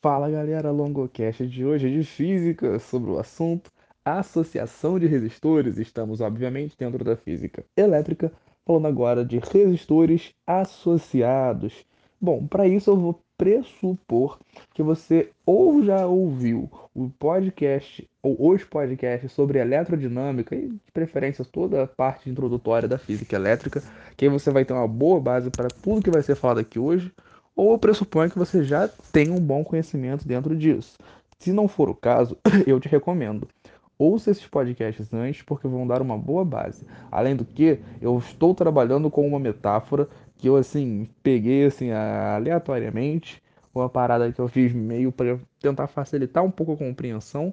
Fala 0.00 0.30
galera, 0.30 0.70
longocast 0.70 1.44
de 1.44 1.64
hoje 1.64 1.88
é 1.88 1.90
de 1.90 2.04
física 2.04 2.78
sobre 2.78 3.10
o 3.10 3.18
assunto 3.18 3.68
associação 4.04 4.96
de 4.96 5.08
resistores. 5.08 5.76
Estamos, 5.76 6.20
obviamente, 6.20 6.76
dentro 6.78 7.04
da 7.04 7.16
física 7.16 7.64
elétrica, 7.76 8.32
falando 8.64 8.86
agora 8.86 9.24
de 9.24 9.40
resistores 9.40 10.32
associados. 10.46 11.84
Bom, 12.20 12.46
para 12.46 12.68
isso 12.68 12.90
eu 12.90 12.96
vou 12.96 13.20
pressupor 13.36 14.38
que 14.72 14.84
você 14.84 15.30
ou 15.44 15.82
já 15.82 16.06
ouviu 16.06 16.70
o 16.94 17.10
podcast 17.10 18.08
ou 18.22 18.52
os 18.52 18.62
podcasts 18.62 19.32
sobre 19.32 19.58
eletrodinâmica 19.58 20.54
e 20.54 20.68
de 20.68 20.92
preferência 20.92 21.44
toda 21.44 21.82
a 21.82 21.86
parte 21.88 22.30
introdutória 22.30 22.88
da 22.88 22.98
física 22.98 23.34
elétrica, 23.34 23.82
que 24.16 24.24
aí 24.24 24.30
você 24.30 24.52
vai 24.52 24.64
ter 24.64 24.74
uma 24.74 24.86
boa 24.86 25.20
base 25.20 25.50
para 25.50 25.68
tudo 25.68 26.02
que 26.02 26.10
vai 26.10 26.22
ser 26.22 26.36
falado 26.36 26.60
aqui 26.60 26.78
hoje 26.78 27.12
ou 27.58 27.72
eu 27.72 27.78
pressuponho 27.78 28.30
que 28.30 28.38
você 28.38 28.62
já 28.62 28.86
tem 29.10 29.30
um 29.30 29.40
bom 29.40 29.64
conhecimento 29.64 30.24
dentro 30.24 30.54
disso. 30.56 30.96
Se 31.40 31.52
não 31.52 31.66
for 31.66 31.90
o 31.90 31.94
caso, 31.94 32.38
eu 32.64 32.78
te 32.78 32.88
recomendo. 32.88 33.48
Ouça 33.98 34.30
esses 34.30 34.46
podcasts 34.46 35.12
antes, 35.12 35.42
porque 35.42 35.66
vão 35.66 35.84
dar 35.84 36.00
uma 36.00 36.16
boa 36.16 36.44
base. 36.44 36.86
Além 37.10 37.34
do 37.34 37.44
que, 37.44 37.80
eu 38.00 38.16
estou 38.16 38.54
trabalhando 38.54 39.10
com 39.10 39.26
uma 39.26 39.40
metáfora 39.40 40.08
que 40.36 40.48
eu, 40.48 40.54
assim, 40.54 41.08
peguei, 41.20 41.64
assim, 41.64 41.90
aleatoriamente. 41.90 43.42
Uma 43.74 43.88
parada 43.88 44.30
que 44.30 44.40
eu 44.40 44.46
fiz 44.46 44.72
meio 44.72 45.10
para 45.10 45.36
tentar 45.58 45.88
facilitar 45.88 46.44
um 46.44 46.52
pouco 46.52 46.74
a 46.74 46.76
compreensão. 46.76 47.52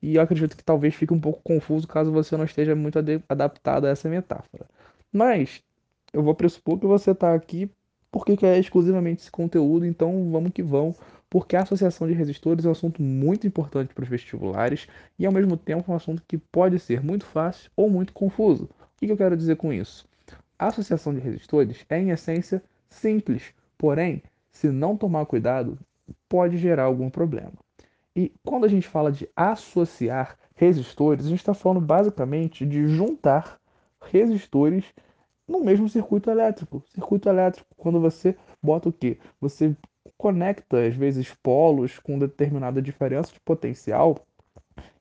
E 0.00 0.16
eu 0.16 0.22
acredito 0.22 0.56
que 0.56 0.64
talvez 0.64 0.94
fique 0.94 1.12
um 1.12 1.20
pouco 1.20 1.42
confuso 1.44 1.86
caso 1.86 2.10
você 2.10 2.38
não 2.38 2.46
esteja 2.46 2.74
muito 2.74 2.98
adaptado 3.28 3.84
a 3.84 3.90
essa 3.90 4.08
metáfora. 4.08 4.64
Mas, 5.12 5.62
eu 6.10 6.22
vou 6.22 6.34
pressupor 6.34 6.78
que 6.78 6.86
você 6.86 7.10
está 7.10 7.34
aqui 7.34 7.70
porque 8.12 8.36
quer 8.36 8.58
exclusivamente 8.58 9.22
esse 9.22 9.30
conteúdo, 9.30 9.86
então 9.86 10.30
vamos 10.30 10.52
que 10.52 10.62
vamos, 10.62 10.98
porque 11.30 11.56
a 11.56 11.62
associação 11.62 12.06
de 12.06 12.12
resistores 12.12 12.66
é 12.66 12.68
um 12.68 12.72
assunto 12.72 13.02
muito 13.02 13.46
importante 13.46 13.94
para 13.94 14.02
os 14.02 14.08
vestibulares 14.08 14.86
e 15.18 15.24
ao 15.24 15.32
mesmo 15.32 15.56
tempo 15.56 15.90
um 15.90 15.96
assunto 15.96 16.22
que 16.28 16.36
pode 16.36 16.78
ser 16.78 17.02
muito 17.02 17.24
fácil 17.24 17.70
ou 17.74 17.88
muito 17.88 18.12
confuso. 18.12 18.64
O 18.64 18.68
que 18.98 19.10
eu 19.10 19.16
quero 19.16 19.34
dizer 19.34 19.56
com 19.56 19.72
isso? 19.72 20.06
A 20.58 20.66
associação 20.66 21.14
de 21.14 21.20
resistores 21.20 21.84
é, 21.88 21.98
em 21.98 22.10
essência, 22.10 22.62
simples, 22.88 23.54
porém, 23.78 24.22
se 24.52 24.68
não 24.68 24.94
tomar 24.94 25.24
cuidado, 25.24 25.78
pode 26.28 26.58
gerar 26.58 26.84
algum 26.84 27.08
problema. 27.08 27.54
E 28.14 28.30
quando 28.44 28.66
a 28.66 28.68
gente 28.68 28.86
fala 28.86 29.10
de 29.10 29.26
associar 29.34 30.36
resistores, 30.54 31.24
a 31.24 31.30
gente 31.30 31.40
está 31.40 31.54
falando 31.54 31.80
basicamente 31.80 32.66
de 32.66 32.86
juntar 32.86 33.58
resistores 34.02 34.84
no 35.52 35.60
mesmo 35.62 35.86
circuito 35.86 36.30
elétrico. 36.30 36.82
Circuito 36.88 37.28
elétrico, 37.28 37.68
quando 37.76 38.00
você 38.00 38.34
bota 38.62 38.88
o 38.88 38.92
quê? 38.92 39.18
Você 39.38 39.76
conecta, 40.16 40.86
às 40.86 40.96
vezes, 40.96 41.32
polos 41.42 41.98
com 41.98 42.18
determinada 42.18 42.80
diferença 42.80 43.30
de 43.32 43.40
potencial 43.40 44.16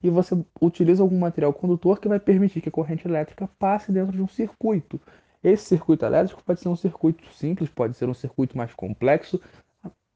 e 0.03 0.09
você 0.09 0.37
utiliza 0.59 1.01
algum 1.01 1.17
material 1.17 1.53
condutor 1.53 1.99
que 1.99 2.09
vai 2.09 2.19
permitir 2.19 2.59
que 2.59 2.67
a 2.67 2.71
corrente 2.71 3.07
elétrica 3.07 3.49
passe 3.57 3.91
dentro 3.91 4.11
de 4.11 4.21
um 4.21 4.27
circuito. 4.27 4.99
Esse 5.41 5.65
circuito 5.65 6.05
elétrico 6.05 6.43
pode 6.43 6.59
ser 6.59 6.67
um 6.67 6.75
circuito 6.75 7.23
simples, 7.33 7.69
pode 7.69 7.95
ser 7.95 8.09
um 8.09 8.13
circuito 8.13 8.57
mais 8.57 8.73
complexo, 8.73 9.41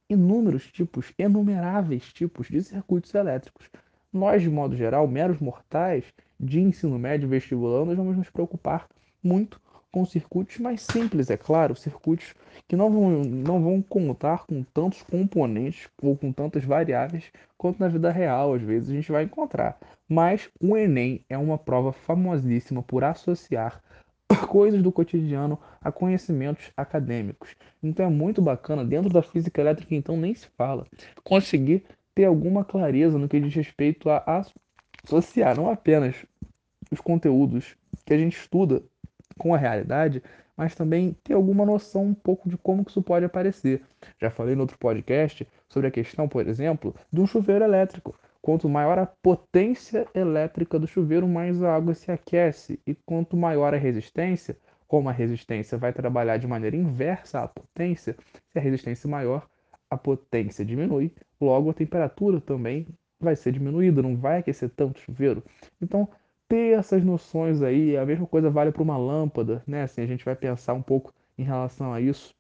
inúmeros 0.10 0.68
tipos, 0.68 1.14
inumeráveis 1.18 2.12
tipos 2.12 2.48
de 2.48 2.62
circuitos 2.62 3.14
elétricos. 3.16 3.70
Nós, 4.12 4.42
de 4.42 4.50
modo 4.50 4.76
geral, 4.76 5.08
meros 5.08 5.40
mortais 5.40 6.04
de 6.40 6.60
ensino 6.60 7.00
médio 7.00 7.30
vestibulando, 7.30 7.96
vamos 7.96 8.18
nos 8.18 8.30
preocupar 8.30 8.88
muito 9.24 9.60
com 9.96 10.04
circuitos 10.04 10.58
mais 10.58 10.82
simples, 10.82 11.30
é 11.30 11.38
claro, 11.38 11.74
circuitos 11.74 12.34
que 12.68 12.76
não 12.76 12.92
vão, 12.92 13.24
não 13.24 13.64
vão 13.64 13.82
contar 13.82 14.46
com 14.46 14.62
tantos 14.62 15.02
componentes 15.04 15.88
ou 16.02 16.18
com 16.18 16.34
tantas 16.34 16.66
variáveis 16.66 17.32
quanto 17.58 17.80
na 17.80 17.88
vida 17.88 18.12
real, 18.12 18.54
às 18.54 18.62
vezes 18.62 18.90
a 18.90 18.94
gente 18.94 19.10
vai 19.10 19.24
encontrar. 19.24 19.78
Mas 20.10 20.50
o 20.60 20.76
Enem 20.76 21.24
é 21.30 21.38
uma 21.38 21.58
prova 21.58 21.94
famosíssima 21.94 22.84
por 22.84 23.06
associar 23.06 23.82
coisas 24.50 24.84
do 24.84 24.92
cotidiano 24.92 25.58
a 25.80 25.94
conhecimentos 25.94 26.74
acadêmicos. 26.76 27.56
Então 27.82 28.06
é 28.06 28.10
muito 28.10 28.42
bacana, 28.42 28.84
dentro 28.84 29.10
da 29.10 29.22
física 29.22 29.62
elétrica, 29.62 29.96
então 29.96 30.18
nem 30.18 30.36
se 30.36 30.48
fala, 30.58 30.86
conseguir 31.24 31.86
ter 32.14 32.26
alguma 32.26 32.66
clareza 32.66 33.18
no 33.18 33.30
que 33.30 33.40
diz 33.40 33.56
respeito 33.56 34.10
a 34.10 34.46
associar 35.06 35.56
não 35.56 35.72
apenas 35.72 36.18
os 36.92 37.00
conteúdos 37.00 37.78
que 38.06 38.14
a 38.14 38.18
gente 38.18 38.38
estuda 38.38 38.84
com 39.38 39.54
a 39.54 39.58
realidade, 39.58 40.22
mas 40.56 40.76
também 40.76 41.16
ter 41.24 41.34
alguma 41.34 41.66
noção 41.66 42.06
um 42.06 42.14
pouco 42.14 42.50
de 42.50 42.58
como 42.58 42.84
que 42.84 42.92
isso 42.92 43.02
pode 43.02 43.26
aparecer. 43.26 43.82
Já 44.22 44.30
falei 44.30 44.56
no 44.56 44.62
outro 44.62 44.78
podcast 44.78 45.48
sobre 45.68 45.88
a 45.88 45.92
questão, 45.92 46.28
por 46.28 46.48
exemplo, 46.48 46.96
de 47.12 47.22
um 47.22 47.28
chuveiro 47.28 47.64
elétrico. 47.64 48.18
Quanto 48.42 48.70
maior 48.70 49.00
a 49.00 49.06
potência 49.06 50.08
elétrica 50.14 50.78
do 50.78 50.88
chuveiro, 50.88 51.28
mais 51.28 51.62
a 51.64 51.76
água 51.76 51.96
se 51.96 52.12
aquece. 52.12 52.80
E 52.86 52.94
quanto 52.94 53.36
maior 53.36 53.74
a 53.74 53.78
resistência, 53.78 54.56
como 54.88 55.10
a 55.10 55.12
resistência 55.12 55.78
vai 55.78 55.92
trabalhar 55.92 56.38
de 56.38 56.48
maneira 56.48 56.76
inversa 56.76 57.42
à 57.42 57.48
potência, 57.48 58.16
se 58.52 58.60
a 58.60 58.62
resistência 58.62 59.08
é 59.08 59.10
maior, 59.10 59.48
a 59.90 59.98
potência 59.98 60.64
diminui, 60.64 61.12
logo 61.42 61.70
a 61.70 61.74
temperatura 61.74 62.40
também 62.40 62.88
vai 63.20 63.36
ser 63.36 63.52
diminuída, 63.52 64.02
não 64.02 64.16
vai 64.16 64.40
aquecer 64.40 64.70
tanto 64.70 64.98
o 64.98 65.02
chuveiro. 65.02 65.44
Então, 65.82 66.08
ter 66.48 66.78
essas 66.78 67.04
noções 67.04 67.62
aí, 67.62 67.98
a 67.98 68.06
mesma 68.06 68.28
coisa 68.28 68.50
vale 68.50 68.72
para 68.72 68.84
uma 68.84 68.98
lâmpada, 68.98 69.64
né? 69.66 69.84
Assim, 69.84 70.02
a 70.02 70.08
gente 70.08 70.24
vai 70.24 70.36
pensar 70.36 70.74
um 70.74 70.82
pouco 70.82 71.14
em 71.38 71.44
relação 71.44 71.94
a 71.94 72.00
isso. 72.00 72.34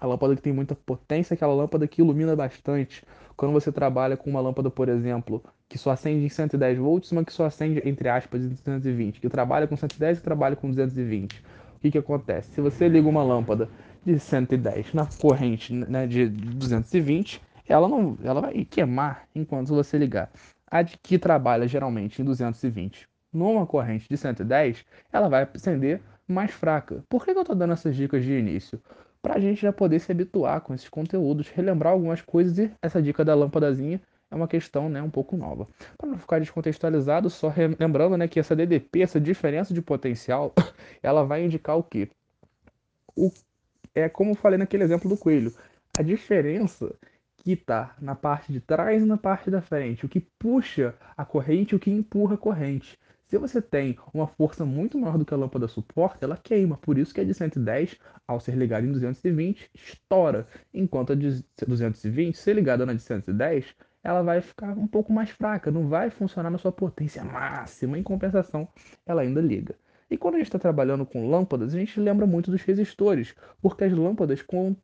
A 0.00 0.06
lâmpada 0.06 0.36
que 0.36 0.42
tem 0.42 0.52
muita 0.52 0.74
potência, 0.74 1.34
aquela 1.34 1.54
lâmpada 1.54 1.88
que 1.88 2.00
ilumina 2.00 2.36
bastante. 2.36 3.04
Quando 3.36 3.52
você 3.52 3.72
trabalha 3.72 4.16
com 4.16 4.30
uma 4.30 4.40
lâmpada, 4.40 4.70
por 4.70 4.88
exemplo, 4.88 5.42
que 5.68 5.76
só 5.76 5.90
acende 5.90 6.24
em 6.24 6.28
110 6.28 6.78
volts, 6.78 7.10
uma 7.10 7.24
que 7.24 7.32
só 7.32 7.46
acende, 7.46 7.82
entre 7.84 8.08
aspas, 8.08 8.44
em 8.44 8.48
220, 8.48 9.20
que 9.20 9.28
trabalha 9.28 9.66
com 9.66 9.76
110 9.76 10.18
e 10.18 10.20
trabalha 10.22 10.54
com 10.54 10.68
220. 10.68 11.42
O 11.76 11.80
que, 11.80 11.90
que 11.90 11.98
acontece? 11.98 12.52
Se 12.52 12.60
você 12.60 12.88
liga 12.88 13.08
uma 13.08 13.22
lâmpada 13.22 13.68
de 14.04 14.18
110 14.18 14.94
na 14.94 15.06
corrente 15.06 15.72
né, 15.72 16.06
de 16.06 16.28
220, 16.28 17.40
ela 17.68 17.88
não 17.88 18.16
ela 18.22 18.40
vai 18.40 18.64
queimar 18.64 19.28
enquanto 19.34 19.68
você 19.68 19.98
ligar. 19.98 20.30
A 20.70 20.82
de 20.82 20.96
que 20.98 21.18
trabalha 21.18 21.66
geralmente 21.66 22.20
em 22.20 22.24
220 22.24 23.08
numa 23.38 23.66
corrente 23.66 24.08
de 24.08 24.16
110, 24.16 24.84
ela 25.12 25.28
vai 25.28 25.48
acender 25.54 26.02
mais 26.26 26.50
fraca. 26.50 27.02
Por 27.08 27.24
que 27.24 27.30
eu 27.30 27.40
estou 27.40 27.56
dando 27.56 27.72
essas 27.72 27.96
dicas 27.96 28.22
de 28.24 28.32
início? 28.32 28.80
Para 29.22 29.34
a 29.34 29.40
gente 29.40 29.62
já 29.62 29.72
poder 29.72 29.98
se 30.00 30.12
habituar 30.12 30.60
com 30.60 30.74
esses 30.74 30.88
conteúdos, 30.88 31.48
relembrar 31.48 31.92
algumas 31.92 32.20
coisas 32.20 32.58
e 32.58 32.70
essa 32.82 33.00
dica 33.00 33.24
da 33.24 33.34
lâmpadazinha 33.34 34.00
é 34.30 34.34
uma 34.34 34.46
questão 34.46 34.88
né, 34.88 35.00
um 35.00 35.10
pouco 35.10 35.36
nova. 35.36 35.66
Para 35.96 36.08
não 36.08 36.18
ficar 36.18 36.38
descontextualizado, 36.38 37.30
só 37.30 37.52
lembrando 37.78 38.16
né, 38.16 38.28
que 38.28 38.38
essa 38.38 38.54
DDP, 38.54 39.02
essa 39.02 39.20
diferença 39.20 39.72
de 39.72 39.80
potencial, 39.80 40.52
ela 41.02 41.24
vai 41.24 41.44
indicar 41.44 41.76
o 41.76 41.82
quê? 41.82 42.10
O, 43.16 43.32
é 43.94 44.08
como 44.08 44.32
eu 44.32 44.34
falei 44.34 44.58
naquele 44.58 44.84
exemplo 44.84 45.08
do 45.08 45.16
coelho. 45.16 45.52
A 45.98 46.02
diferença 46.02 46.94
que 47.38 47.52
está 47.52 47.96
na 48.00 48.14
parte 48.14 48.52
de 48.52 48.60
trás 48.60 49.02
e 49.02 49.06
na 49.06 49.16
parte 49.16 49.50
da 49.50 49.62
frente, 49.62 50.04
o 50.04 50.08
que 50.08 50.20
puxa 50.20 50.94
a 51.16 51.24
corrente 51.24 51.74
o 51.74 51.78
que 51.78 51.90
empurra 51.90 52.34
a 52.34 52.38
corrente. 52.38 52.98
Se 53.28 53.36
você 53.36 53.60
tem 53.60 53.98
uma 54.14 54.26
força 54.26 54.64
muito 54.64 54.98
maior 54.98 55.18
do 55.18 55.24
que 55.24 55.34
a 55.34 55.36
lâmpada 55.36 55.68
suporta, 55.68 56.24
ela 56.24 56.36
queima. 56.36 56.78
Por 56.78 56.96
isso 56.96 57.12
que 57.12 57.20
a 57.20 57.24
de 57.24 57.34
110, 57.34 57.98
ao 58.26 58.40
ser 58.40 58.56
ligada 58.56 58.86
em 58.86 58.90
220, 58.90 59.70
estoura. 59.74 60.48
Enquanto 60.72 61.12
a 61.12 61.14
de 61.14 61.44
220, 61.66 62.38
se 62.38 62.52
ligada 62.54 62.86
na 62.86 62.94
de 62.94 63.02
110, 63.02 63.74
ela 64.02 64.22
vai 64.22 64.40
ficar 64.40 64.70
um 64.78 64.86
pouco 64.86 65.12
mais 65.12 65.28
fraca, 65.28 65.70
não 65.70 65.88
vai 65.88 66.08
funcionar 66.08 66.48
na 66.48 66.56
sua 66.56 66.72
potência 66.72 67.22
máxima. 67.22 67.98
Em 67.98 68.02
compensação, 68.02 68.66
ela 69.04 69.20
ainda 69.20 69.42
liga. 69.42 69.74
E 70.10 70.16
quando 70.16 70.36
a 70.36 70.38
gente 70.38 70.46
está 70.46 70.58
trabalhando 70.58 71.04
com 71.04 71.28
lâmpadas, 71.28 71.74
a 71.74 71.78
gente 71.78 72.00
lembra 72.00 72.26
muito 72.26 72.50
dos 72.50 72.62
resistores, 72.62 73.34
porque 73.60 73.84
as 73.84 73.92
lâmpadas 73.92 74.40
com 74.40 74.74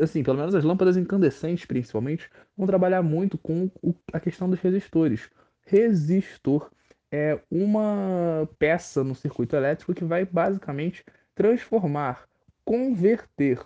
assim, 0.00 0.22
pelo 0.22 0.38
menos 0.38 0.54
as 0.54 0.62
lâmpadas 0.62 0.96
incandescentes, 0.96 1.64
principalmente, 1.64 2.30
vão 2.56 2.66
trabalhar 2.66 3.02
muito 3.02 3.36
com 3.36 3.68
a 4.12 4.20
questão 4.20 4.48
dos 4.48 4.60
resistores. 4.60 5.28
Resistor 5.62 6.70
é 7.10 7.38
uma 7.50 8.48
peça 8.58 9.04
no 9.04 9.14
circuito 9.14 9.56
elétrico 9.56 9.94
que 9.94 10.04
vai 10.04 10.24
basicamente 10.24 11.04
transformar, 11.34 12.26
converter 12.64 13.60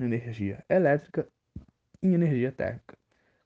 energia 0.00 0.64
elétrica 0.68 1.26
em 2.02 2.14
energia 2.14 2.52
térmica. 2.52 2.96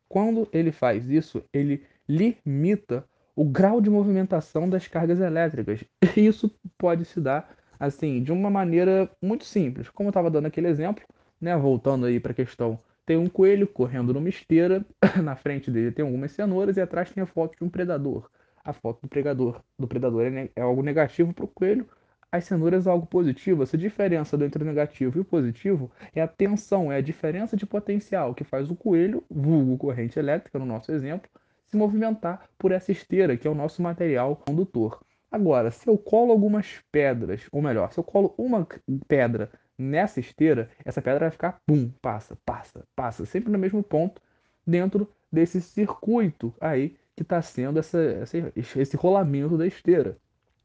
Quando 0.09 0.49
ele 0.53 0.73
faz 0.73 1.09
isso, 1.09 1.45
ele 1.53 1.85
limita 2.09 3.05
o 3.37 3.45
grau 3.45 3.81
de 3.81 3.89
movimentação 3.89 4.69
das 4.69 4.89
cargas 4.89 5.21
elétricas. 5.21 5.85
E 6.17 6.27
isso 6.27 6.51
pode 6.77 7.05
se 7.05 7.21
dar 7.21 7.57
assim 7.79 8.23
de 8.23 8.33
uma 8.33 8.51
maneira 8.51 9.11
muito 9.23 9.45
simples, 9.45 9.89
como 9.89 10.09
eu 10.09 10.11
estava 10.11 10.31
dando 10.31 10.47
aquele 10.47 10.69
exemplo, 10.69 11.05
né? 11.41 11.57
Voltando 11.57 12.07
aí 12.07 12.21
para 12.21 12.33
a 12.33 12.35
questão, 12.35 12.79
tem 13.07 13.17
um 13.17 13.29
coelho 13.29 13.67
correndo 13.67 14.13
numa 14.13 14.29
esteira, 14.29 14.85
na 15.23 15.37
frente 15.37 15.71
dele 15.71 15.93
tem 15.93 16.05
algumas 16.05 16.33
cenouras 16.33 16.77
e 16.77 16.81
atrás 16.81 17.11
tem 17.11 17.23
a 17.23 17.27
foto 17.27 17.57
de 17.57 17.65
um 17.65 17.71
predador 17.71 18.29
a 18.65 18.73
foto 18.73 19.03
do 19.03 19.09
predador, 19.09 19.63
do 19.79 19.89
predador 19.89 20.27
é, 20.27 20.51
é 20.55 20.61
algo 20.61 20.83
negativo 20.83 21.33
para 21.33 21.45
o 21.45 21.49
coelho, 21.49 21.87
as 22.33 22.45
cenouras 22.45 22.87
é 22.87 22.91
algo 22.91 23.07
positivo. 23.07 23.63
Essa 23.63 23.77
diferença 23.77 24.37
entre 24.37 24.63
o 24.63 24.67
negativo 24.67 25.19
e 25.19 25.21
o 25.21 25.25
positivo 25.25 25.91
é 26.15 26.23
a 26.23 26.29
tensão, 26.29 26.93
é 26.93 26.97
a 26.97 27.01
diferença 27.01 27.57
de 27.57 27.67
potencial 27.67 28.35
que 28.35 28.45
faz 28.45 28.71
o 28.71 28.77
coelho, 28.77 29.25
vulgo 29.29 29.77
corrente 29.77 30.19
elétrica, 30.19 30.59
no 30.59 30.67
nosso 30.67 30.93
exemplo, 30.93 31.29
se 31.67 31.77
movimentar 31.77 32.49
por 32.59 32.73
essa 32.73 32.93
esteira, 32.93 33.37
que 33.37 33.47
é 33.47 33.51
o 33.51 33.55
nosso 33.55 33.83
material 33.83 34.37
condutor. 34.37 35.01
Agora, 35.31 35.71
se 35.71 35.89
eu 35.89 35.97
colo 35.97 36.33
algumas 36.33 36.81
pedras, 36.91 37.47
ou 37.53 37.63
melhor, 37.63 37.93
se 37.93 37.99
eu 37.99 38.05
colo 38.05 38.35
uma 38.37 38.67
pedra 39.07 39.51
nessa 39.79 40.21
esteira, 40.21 40.69
essa 40.85 41.01
pedra 41.01 41.21
vai 41.21 41.31
ficar, 41.31 41.61
pum, 41.67 41.91
passa, 42.03 42.37
passa, 42.45 42.85
passa, 42.95 43.25
sempre 43.25 43.51
no 43.51 43.59
mesmo 43.59 43.83
ponto, 43.83 44.21
dentro 44.67 45.09
desse 45.33 45.61
circuito 45.61 46.53
aí 46.61 46.97
que 47.21 47.23
está 47.23 47.43
sendo 47.43 47.79
essa, 47.79 48.01
essa, 48.01 48.53
esse 48.57 48.97
rolamento 48.97 49.59
da 49.59 49.67
esteira. 49.67 50.17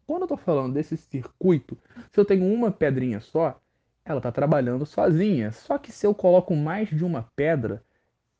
Quando 0.07 0.22
eu 0.22 0.25
estou 0.25 0.38
falando 0.38 0.74
desse 0.74 0.96
circuito, 0.96 1.78
se 2.13 2.18
eu 2.18 2.24
tenho 2.24 2.46
uma 2.46 2.72
pedrinha 2.72 3.19
só, 3.19 3.60
ela 4.06 4.19
está 4.19 4.31
trabalhando 4.31 4.86
sozinha. 4.86 5.52
Só 5.52 5.78
que 5.78 5.92
se 5.92 6.07
eu 6.07 6.16
coloco 6.16 6.56
mais 6.56 6.88
de 6.88 7.04
uma 7.04 7.30
pedra, 7.36 7.84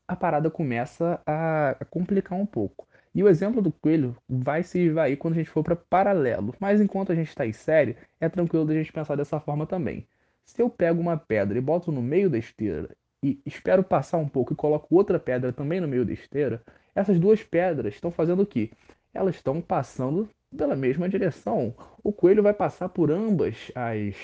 a 0.08 0.16
parada 0.16 0.50
começa 0.50 1.20
a, 1.26 1.76
complicar 1.90 2.40
um 2.40 2.46
pouco. 2.46 2.88
E 3.14 3.22
o 3.22 3.28
exemplo 3.28 3.62
do 3.62 3.72
coelho 3.72 4.16
vai 4.30 4.64
se 4.64 4.80
esvair 4.80 5.18
quando 5.18 5.34
a 5.34 5.38
gente 5.38 5.50
for 5.50 5.64
para 5.64 5.76
paralelo. 5.76 6.56
Mas 6.58 6.80
enquanto 6.80 7.12
a 7.12 7.16
gente 7.16 7.28
está 7.28 7.46
em 7.46 7.52
série, 7.52 7.98
é 8.18 8.30
tranquilo 8.30 8.64
da 8.64 8.74
gente 8.74 8.94
pensar 8.94 9.18
dessa 9.18 9.42
forma 9.42 9.66
também. 9.66 10.08
Se 10.46 10.62
eu 10.62 10.70
pego 10.70 11.02
uma 11.02 11.18
pedra 11.18 11.58
e 11.58 11.62
boto 11.62 11.92
no 11.92 12.02
meio 12.02 12.30
da 12.30 12.38
esteira 12.38 12.96
e 13.22 13.42
espero 13.46 13.84
passar 13.84 14.20
um 14.20 14.30
pouco 14.30 14.54
e 14.54 14.56
coloco 14.56 14.96
outra 14.96 15.20
pedra 15.20 15.52
também 15.52 15.82
no 15.82 15.88
meio 15.88 16.06
da 16.06 16.14
esteira, 16.14 16.62
essas 16.96 17.20
duas 17.20 17.44
pedras 17.44 17.94
estão 17.94 18.10
fazendo 18.10 18.42
o 18.44 18.48
quê? 18.48 18.72
Elas 19.14 19.36
estão 19.36 19.62
passando 19.62 20.30
pela 20.56 20.76
mesma 20.76 21.10
direção. 21.10 21.76
O 22.02 22.12
coelho 22.12 22.42
vai 22.42 22.54
passar 22.54 22.90
por 22.90 23.12
ambas 23.12 23.72
as, 23.76 24.16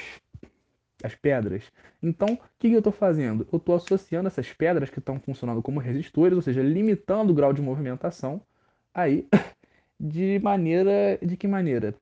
as 1.04 1.14
pedras. 1.16 1.64
Então, 2.02 2.34
o 2.34 2.38
que, 2.58 2.70
que 2.70 2.74
eu 2.74 2.80
estou 2.80 2.94
fazendo? 2.94 3.46
Eu 3.52 3.58
estou 3.58 3.76
associando 3.76 4.28
essas 4.28 4.52
pedras 4.54 4.90
que 4.90 5.00
estão 5.00 5.20
funcionando 5.20 5.62
como 5.62 5.80
resistores, 5.80 6.36
ou 6.36 6.42
seja, 6.42 6.64
limitando 6.64 7.32
o 7.32 7.36
grau 7.36 7.52
de 7.52 7.62
movimentação, 7.62 8.42
aí, 8.94 9.28
de 10.00 10.40
maneira. 10.40 11.20
De 11.22 11.36
que 11.36 11.48
maneira? 11.48 11.94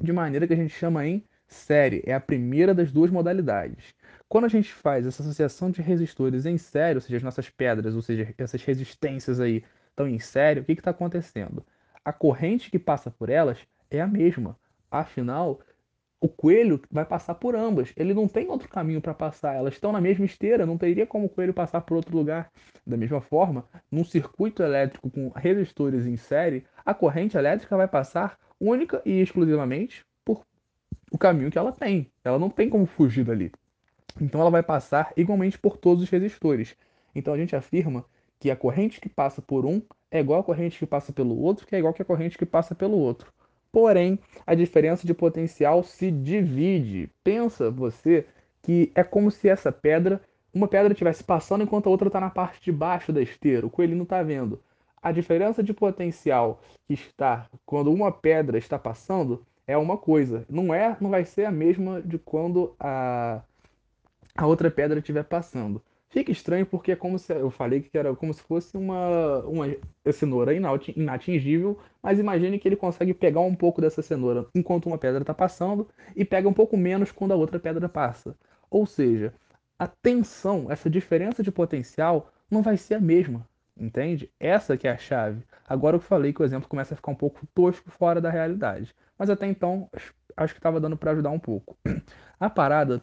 De 0.00 0.12
maneira 0.12 0.46
que 0.46 0.52
a 0.52 0.56
gente 0.56 0.74
chama 0.74 1.06
em 1.06 1.24
série. 1.46 2.02
É 2.06 2.14
a 2.14 2.20
primeira 2.20 2.74
das 2.74 2.92
duas 2.92 3.10
modalidades. 3.10 3.94
Quando 4.28 4.44
a 4.44 4.48
gente 4.48 4.72
faz 4.72 5.06
essa 5.06 5.22
associação 5.22 5.70
de 5.70 5.82
resistores 5.82 6.46
em 6.46 6.56
série, 6.56 6.96
ou 6.96 7.00
seja, 7.00 7.18
as 7.18 7.22
nossas 7.22 7.50
pedras, 7.50 7.94
ou 7.94 8.00
seja, 8.00 8.34
essas 8.38 8.62
resistências 8.62 9.38
aí 9.40 9.62
estão 9.92 10.08
em 10.08 10.18
série, 10.18 10.60
o 10.60 10.64
que 10.64 10.72
está 10.72 10.90
acontecendo? 10.90 11.64
a 12.04 12.12
corrente 12.12 12.70
que 12.70 12.78
passa 12.78 13.10
por 13.10 13.28
elas 13.28 13.58
é 13.90 14.00
a 14.00 14.06
mesma. 14.06 14.58
Afinal, 14.90 15.60
o 16.20 16.28
coelho 16.28 16.80
vai 16.90 17.04
passar 17.04 17.34
por 17.34 17.54
ambas. 17.54 17.92
Ele 17.96 18.12
não 18.12 18.28
tem 18.28 18.48
outro 18.48 18.68
caminho 18.68 19.00
para 19.00 19.14
passar. 19.14 19.54
Elas 19.54 19.74
estão 19.74 19.92
na 19.92 20.00
mesma 20.00 20.24
esteira, 20.24 20.66
não 20.66 20.78
teria 20.78 21.06
como 21.06 21.26
o 21.26 21.28
coelho 21.28 21.54
passar 21.54 21.80
por 21.82 21.96
outro 21.96 22.16
lugar. 22.16 22.50
Da 22.86 22.96
mesma 22.96 23.20
forma, 23.20 23.64
num 23.90 24.04
circuito 24.04 24.62
elétrico 24.62 25.10
com 25.10 25.28
resistores 25.30 26.06
em 26.06 26.16
série, 26.16 26.64
a 26.84 26.92
corrente 26.92 27.36
elétrica 27.36 27.76
vai 27.76 27.88
passar 27.88 28.38
única 28.60 29.00
e 29.04 29.20
exclusivamente 29.20 30.04
por 30.24 30.44
o 31.10 31.18
caminho 31.18 31.50
que 31.50 31.58
ela 31.58 31.72
tem. 31.72 32.10
Ela 32.24 32.38
não 32.38 32.50
tem 32.50 32.68
como 32.68 32.86
fugir 32.86 33.24
dali. 33.24 33.52
Então 34.20 34.40
ela 34.40 34.50
vai 34.50 34.62
passar 34.62 35.12
igualmente 35.16 35.58
por 35.58 35.76
todos 35.76 36.02
os 36.02 36.10
resistores. 36.10 36.76
Então 37.14 37.32
a 37.32 37.38
gente 37.38 37.54
afirma 37.54 38.04
que 38.42 38.50
a 38.50 38.56
corrente 38.56 39.00
que 39.00 39.08
passa 39.08 39.40
por 39.40 39.64
um 39.64 39.80
é 40.10 40.18
igual 40.18 40.40
a 40.40 40.42
corrente 40.42 40.76
que 40.76 40.84
passa 40.84 41.12
pelo 41.12 41.40
outro, 41.40 41.64
que 41.64 41.76
é 41.76 41.78
igual 41.78 41.94
que 41.94 42.02
a 42.02 42.04
corrente 42.04 42.36
que 42.36 42.44
passa 42.44 42.74
pelo 42.74 42.98
outro. 42.98 43.32
Porém, 43.70 44.18
a 44.44 44.52
diferença 44.52 45.06
de 45.06 45.14
potencial 45.14 45.84
se 45.84 46.10
divide. 46.10 47.08
Pensa 47.22 47.70
você 47.70 48.26
que 48.60 48.90
é 48.96 49.04
como 49.04 49.30
se 49.30 49.48
essa 49.48 49.70
pedra, 49.70 50.20
uma 50.52 50.66
pedra 50.66 50.92
estivesse 50.92 51.22
passando 51.22 51.62
enquanto 51.62 51.86
a 51.86 51.90
outra 51.90 52.08
está 52.08 52.18
na 52.18 52.30
parte 52.30 52.60
de 52.60 52.72
baixo 52.72 53.12
da 53.12 53.22
esteira. 53.22 53.64
O 53.64 53.70
coelho 53.70 53.94
não 53.94 54.02
está 54.02 54.20
vendo. 54.24 54.60
A 55.00 55.12
diferença 55.12 55.62
de 55.62 55.72
potencial 55.72 56.60
que 56.88 56.94
está 56.94 57.46
quando 57.64 57.92
uma 57.92 58.10
pedra 58.10 58.58
está 58.58 58.76
passando 58.76 59.46
é 59.68 59.76
uma 59.76 59.96
coisa. 59.96 60.44
Não 60.50 60.74
é, 60.74 60.96
não 61.00 61.10
vai 61.10 61.24
ser 61.24 61.44
a 61.44 61.52
mesma 61.52 62.02
de 62.02 62.18
quando 62.18 62.74
a, 62.80 63.40
a 64.36 64.46
outra 64.48 64.68
pedra 64.68 64.98
estiver 64.98 65.22
passando. 65.22 65.80
Fica 66.12 66.30
estranho 66.30 66.66
porque 66.66 66.92
é 66.92 66.96
como 66.96 67.18
se 67.18 67.32
eu 67.32 67.50
falei 67.50 67.80
que 67.80 67.96
era 67.96 68.14
como 68.14 68.34
se 68.34 68.42
fosse 68.42 68.76
uma, 68.76 69.38
uma 69.46 69.64
cenoura 70.12 70.52
inatingível, 70.54 71.78
mas 72.02 72.18
imagine 72.18 72.58
que 72.58 72.68
ele 72.68 72.76
consegue 72.76 73.14
pegar 73.14 73.40
um 73.40 73.54
pouco 73.54 73.80
dessa 73.80 74.02
cenoura 74.02 74.46
enquanto 74.54 74.86
uma 74.86 74.98
pedra 74.98 75.22
está 75.22 75.32
passando 75.32 75.88
e 76.14 76.22
pega 76.22 76.46
um 76.46 76.52
pouco 76.52 76.76
menos 76.76 77.10
quando 77.10 77.32
a 77.32 77.36
outra 77.36 77.58
pedra 77.58 77.88
passa. 77.88 78.36
Ou 78.70 78.84
seja, 78.84 79.32
a 79.78 79.86
tensão, 79.86 80.70
essa 80.70 80.90
diferença 80.90 81.42
de 81.42 81.50
potencial 81.50 82.30
não 82.50 82.60
vai 82.60 82.76
ser 82.76 82.96
a 82.96 83.00
mesma, 83.00 83.48
entende? 83.74 84.30
Essa 84.38 84.76
que 84.76 84.86
é 84.86 84.90
a 84.90 84.98
chave. 84.98 85.42
Agora 85.66 85.96
eu 85.96 86.00
falei 86.00 86.30
que 86.30 86.42
o 86.42 86.44
exemplo 86.44 86.68
começa 86.68 86.92
a 86.92 86.96
ficar 86.96 87.10
um 87.10 87.14
pouco 87.16 87.46
tosco 87.54 87.90
fora 87.90 88.20
da 88.20 88.28
realidade, 88.28 88.94
mas 89.18 89.30
até 89.30 89.46
então 89.46 89.88
acho 90.36 90.52
que 90.52 90.58
estava 90.58 90.78
dando 90.78 90.96
para 90.98 91.12
ajudar 91.12 91.30
um 91.30 91.38
pouco. 91.38 91.74
A 92.38 92.50
parada 92.50 93.00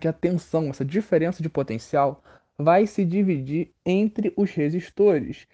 que 0.00 0.08
a 0.08 0.12
tensão, 0.12 0.68
essa 0.68 0.84
diferença 0.84 1.42
de 1.42 1.48
potencial, 1.48 2.22
vai 2.58 2.86
se 2.86 3.04
dividir 3.04 3.72
entre 3.84 4.32
os 4.36 4.50
resistores. 4.50 5.46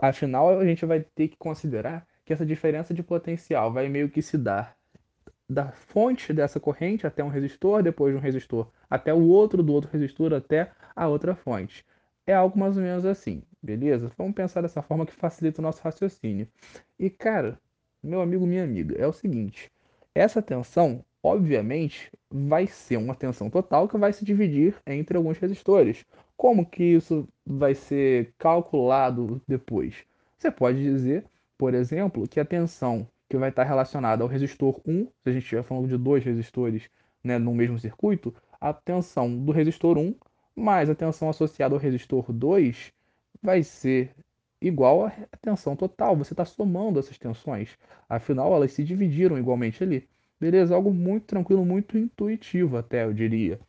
Afinal, 0.00 0.58
a 0.58 0.64
gente 0.64 0.84
vai 0.86 1.00
ter 1.00 1.28
que 1.28 1.36
considerar 1.36 2.06
que 2.24 2.32
essa 2.32 2.46
diferença 2.46 2.94
de 2.94 3.02
potencial 3.02 3.72
vai 3.72 3.88
meio 3.88 4.08
que 4.08 4.22
se 4.22 4.38
dar 4.38 4.76
da 5.48 5.72
fonte 5.72 6.32
dessa 6.32 6.60
corrente 6.60 7.06
até 7.06 7.24
um 7.24 7.28
resistor, 7.28 7.82
depois 7.82 8.12
de 8.12 8.18
um 8.18 8.22
resistor 8.22 8.70
até 8.88 9.12
o 9.12 9.26
outro, 9.28 9.62
do 9.62 9.72
outro 9.72 9.90
resistor 9.90 10.32
até 10.32 10.70
a 10.94 11.08
outra 11.08 11.34
fonte. 11.34 11.84
É 12.24 12.32
algo 12.32 12.56
mais 12.56 12.76
ou 12.76 12.82
menos 12.82 13.04
assim, 13.04 13.42
beleza? 13.60 14.12
Vamos 14.16 14.34
pensar 14.34 14.62
dessa 14.62 14.80
forma 14.80 15.04
que 15.04 15.12
facilita 15.12 15.60
o 15.60 15.62
nosso 15.62 15.82
raciocínio. 15.82 16.46
E 16.96 17.10
cara, 17.10 17.58
meu 18.00 18.20
amigo, 18.20 18.46
minha 18.46 18.62
amiga, 18.62 18.96
é 18.96 19.06
o 19.06 19.12
seguinte: 19.12 19.70
essa 20.14 20.40
tensão 20.40 21.04
obviamente, 21.22 22.10
vai 22.30 22.66
ser 22.66 22.96
uma 22.96 23.14
tensão 23.14 23.50
total 23.50 23.88
que 23.88 23.98
vai 23.98 24.12
se 24.12 24.24
dividir 24.24 24.76
entre 24.86 25.16
alguns 25.16 25.38
resistores. 25.38 26.04
Como 26.36 26.64
que 26.64 26.82
isso 26.84 27.28
vai 27.44 27.74
ser 27.74 28.32
calculado 28.38 29.40
depois? 29.46 30.04
Você 30.38 30.50
pode 30.50 30.82
dizer, 30.82 31.24
por 31.58 31.74
exemplo, 31.74 32.26
que 32.26 32.40
a 32.40 32.44
tensão 32.44 33.06
que 33.28 33.36
vai 33.36 33.50
estar 33.50 33.64
relacionada 33.64 34.22
ao 34.22 34.28
resistor 34.28 34.80
1, 34.86 35.04
se 35.04 35.10
a 35.26 35.32
gente 35.32 35.42
estiver 35.42 35.62
falando 35.62 35.88
de 35.88 35.96
dois 35.96 36.24
resistores 36.24 36.88
né, 37.22 37.38
no 37.38 37.54
mesmo 37.54 37.78
circuito, 37.78 38.34
a 38.60 38.72
tensão 38.72 39.36
do 39.36 39.52
resistor 39.52 39.98
1 39.98 40.14
mais 40.56 40.90
a 40.90 40.94
tensão 40.94 41.28
associada 41.28 41.74
ao 41.74 41.80
resistor 41.80 42.30
2 42.32 42.92
vai 43.42 43.62
ser 43.62 44.14
igual 44.60 45.06
à 45.06 45.12
tensão 45.40 45.74
total. 45.74 46.16
Você 46.16 46.32
está 46.32 46.44
somando 46.44 46.98
essas 46.98 47.18
tensões. 47.18 47.78
Afinal, 48.08 48.52
elas 48.54 48.72
se 48.72 48.84
dividiram 48.84 49.38
igualmente 49.38 49.82
ali. 49.82 50.08
Beleza? 50.40 50.74
Algo 50.74 50.92
muito 50.92 51.26
tranquilo, 51.26 51.64
muito 51.64 51.98
intuitivo 51.98 52.78
até, 52.78 53.04
eu 53.04 53.12
diria. 53.12 53.60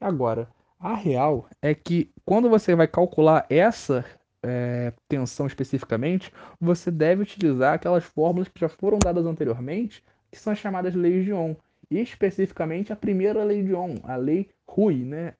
Agora, 0.00 0.48
a 0.78 0.94
real 0.94 1.48
é 1.62 1.74
que 1.74 2.10
quando 2.24 2.50
você 2.50 2.74
vai 2.74 2.88
calcular 2.88 3.46
essa 3.48 4.04
é, 4.42 4.92
tensão 5.08 5.46
especificamente, 5.46 6.32
você 6.60 6.90
deve 6.90 7.22
utilizar 7.22 7.74
aquelas 7.74 8.04
fórmulas 8.04 8.48
que 8.48 8.60
já 8.60 8.68
foram 8.68 8.98
dadas 8.98 9.24
anteriormente, 9.26 10.02
que 10.30 10.38
são 10.38 10.52
as 10.52 10.58
chamadas 10.58 10.94
leis 10.94 11.24
de 11.24 11.32
Ohm. 11.32 11.54
E 11.88 12.00
especificamente 12.00 12.92
a 12.92 12.96
primeira 12.96 13.44
lei 13.44 13.62
de 13.62 13.72
Ohm, 13.72 13.96
a 14.02 14.16
lei 14.16 14.48
RUI, 14.66 15.04
né? 15.04 15.34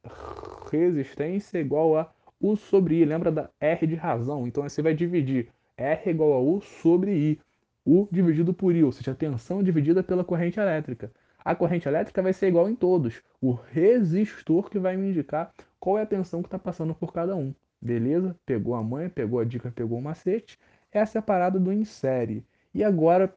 Resistência 0.71 1.59
igual 1.59 1.99
a 1.99 2.11
U 2.41 2.57
sobre 2.57 2.97
I. 2.97 3.05
Lembra 3.05 3.33
da 3.33 3.51
R 3.61 3.87
de 3.87 3.97
razão? 3.97 4.47
Então 4.47 4.63
você 4.63 4.81
vai 4.81 4.95
dividir 4.95 5.49
R 5.77 6.11
igual 6.11 6.33
a 6.35 6.41
U 6.41 6.61
sobre 6.61 7.13
I. 7.13 7.41
U 7.87 8.09
dividido 8.11 8.53
por 8.53 8.75
I, 8.75 8.83
ou 8.83 8.91
seja, 8.91 9.13
a 9.13 9.15
tensão 9.15 9.63
dividida 9.63 10.03
pela 10.03 10.25
corrente 10.25 10.59
elétrica. 10.59 11.11
A 11.45 11.55
corrente 11.55 11.87
elétrica 11.87 12.21
vai 12.21 12.33
ser 12.33 12.49
igual 12.49 12.69
em 12.69 12.75
todos. 12.75 13.23
O 13.41 13.53
resistor 13.53 14.69
que 14.69 14.79
vai 14.79 14.97
me 14.97 15.11
indicar 15.11 15.53
qual 15.79 15.97
é 15.97 16.03
a 16.03 16.07
tensão 16.07 16.43
que 16.43 16.49
está 16.49 16.59
passando 16.59 16.93
por 16.93 17.13
cada 17.13 17.37
um. 17.37 17.55
Beleza? 17.81 18.37
Pegou 18.45 18.75
a 18.75 18.83
manha, 18.83 19.09
pegou 19.09 19.39
a 19.39 19.45
dica, 19.45 19.71
pegou 19.71 19.99
o 19.99 20.03
macete. 20.03 20.59
Essa 20.91 21.19
é 21.19 21.21
a 21.21 21.23
parada 21.23 21.61
do 21.61 21.73
insere. 21.73 22.45
E 22.75 22.83
agora 22.83 23.33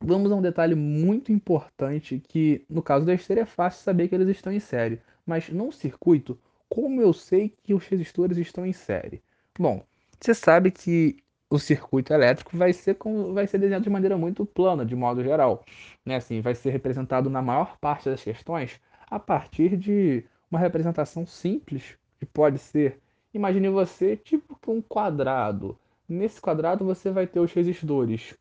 vamos 0.00 0.30
a 0.30 0.36
um 0.36 0.42
detalhe 0.42 0.76
muito 0.76 1.32
importante 1.32 2.22
que 2.28 2.64
no 2.70 2.80
caso 2.82 3.04
da 3.04 3.14
esteira 3.14 3.42
é 3.42 3.46
fácil 3.46 3.82
saber 3.82 4.06
que 4.06 4.14
eles 4.14 4.28
estão 4.28 4.52
em 4.52 4.60
série. 4.60 5.00
Mas 5.26 5.48
num 5.48 5.72
circuito, 5.72 6.38
como 6.68 7.00
eu 7.02 7.12
sei 7.12 7.52
que 7.64 7.74
os 7.74 7.84
resistores 7.86 8.38
estão 8.38 8.64
em 8.64 8.72
série? 8.72 9.20
Bom, 9.58 9.84
você 10.20 10.34
sabe 10.34 10.70
que 10.70 11.16
o 11.50 11.58
circuito 11.58 12.12
elétrico 12.12 12.56
vai 12.56 12.72
ser, 12.72 12.94
com, 12.94 13.32
vai 13.32 13.46
ser 13.46 13.58
desenhado 13.58 13.84
de 13.84 13.90
maneira 13.90 14.18
muito 14.18 14.44
plana, 14.44 14.84
de 14.84 14.94
modo 14.94 15.22
geral. 15.22 15.64
Né? 16.04 16.16
Assim, 16.16 16.40
vai 16.40 16.54
ser 16.54 16.70
representado 16.70 17.30
na 17.30 17.40
maior 17.40 17.76
parte 17.78 18.08
das 18.08 18.22
questões 18.22 18.80
a 19.10 19.18
partir 19.18 19.76
de 19.76 20.24
uma 20.50 20.60
representação 20.60 21.26
simples, 21.26 21.96
que 22.18 22.26
pode 22.26 22.58
ser, 22.58 23.00
imagine 23.32 23.68
você, 23.70 24.16
tipo 24.16 24.58
um 24.66 24.82
quadrado. 24.82 25.78
Nesse 26.08 26.40
quadrado 26.40 26.84
você 26.84 27.10
vai 27.10 27.26
ter 27.26 27.40
os 27.40 27.52
resistores, 27.52 28.34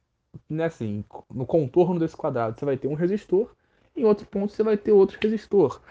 né, 0.50 0.66
assim, 0.66 1.04
no 1.34 1.46
contorno 1.46 2.00
desse 2.00 2.16
quadrado 2.16 2.58
você 2.58 2.66
vai 2.66 2.78
ter 2.78 2.88
um 2.88 2.94
resistor 2.94 3.54
em 3.98 4.06
outro 4.06 4.28
ponto 4.28 4.54
você 4.54 4.64
vai 4.64 4.78
ter 4.78 4.92
outro 4.92 5.18
resistor. 5.20 5.82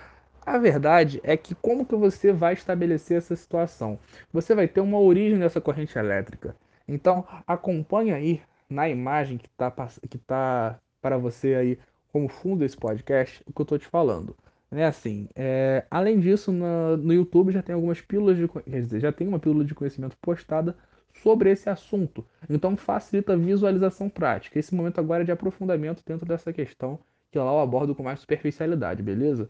A 0.45 0.59
verdade 0.59 1.21
é 1.25 1.37
que 1.37 1.57
como 1.57 1.85
que 1.85 1.97
você 1.97 2.33
vai 2.33 2.55
estabelecer 2.55 3.19
essa 3.19 3.35
situação? 3.35 3.99
Você 4.33 4.55
vai 4.55 4.69
ter 4.69 4.81
uma 4.81 4.99
origem 5.01 5.39
dessa 5.41 5.61
corrente 5.61 5.99
elétrica. 5.99 6.55
Então, 6.89 7.27
acompanhe 7.47 8.13
aí 8.13 8.43
na 8.69 8.89
imagem 8.89 9.39
que 9.39 9.47
está 9.47 9.71
que 10.09 10.19
tá 10.19 10.79
para 11.01 11.19
você 11.19 11.55
aí 11.55 11.79
como 12.13 12.29
fundo 12.29 12.61
desse 12.61 12.77
podcast 12.77 13.43
o 13.47 13.53
que 13.53 13.61
eu 13.61 13.65
estou 13.65 13.79
te 13.79 13.87
falando. 13.87 14.37
É 14.71 14.85
assim, 14.85 15.29
é, 15.35 15.85
além 15.91 16.19
disso, 16.19 16.51
no, 16.53 16.97
no 16.97 17.13
YouTube 17.13 17.53
já 17.53 17.63
tem 17.63 17.75
algumas 17.75 18.01
pílulas 18.01 18.37
de 18.37 18.49
quer 18.49 18.83
dizer, 18.83 19.01
já 19.01 19.13
tem 19.13 19.29
uma 19.29 19.39
pílula 19.39 19.65
de 19.65 19.75
conhecimento 19.75 20.17
postada 20.21 20.77
sobre 21.23 21.51
esse 21.51 21.69
assunto. 21.71 22.27
Então 22.51 22.77
facilita 22.77 23.35
a 23.35 23.37
visualização 23.37 24.09
prática. 24.09 24.59
Esse 24.59 24.75
momento 24.75 24.99
agora 24.99 25.23
é 25.23 25.25
de 25.27 25.33
aprofundamento 25.33 26.03
dentro 26.05 26.27
dessa 26.27 26.53
questão 26.53 26.99
que 27.31 27.39
lá 27.39 27.53
eu 27.53 27.61
abordo 27.61 27.95
com 27.95 28.03
mais 28.03 28.21
superficialidade, 28.21 29.03
beleza? 29.03 29.49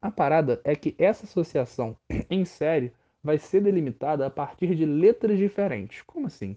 A 0.00 0.10
parada 0.10 0.60
é 0.64 0.74
que 0.74 0.94
essa 0.98 1.24
associação 1.26 1.96
em 2.30 2.44
série 2.44 2.92
vai 3.22 3.38
ser 3.38 3.60
delimitada 3.60 4.26
a 4.26 4.30
partir 4.30 4.74
de 4.74 4.84
letras 4.84 5.38
diferentes. 5.38 6.02
Como 6.02 6.26
assim? 6.26 6.56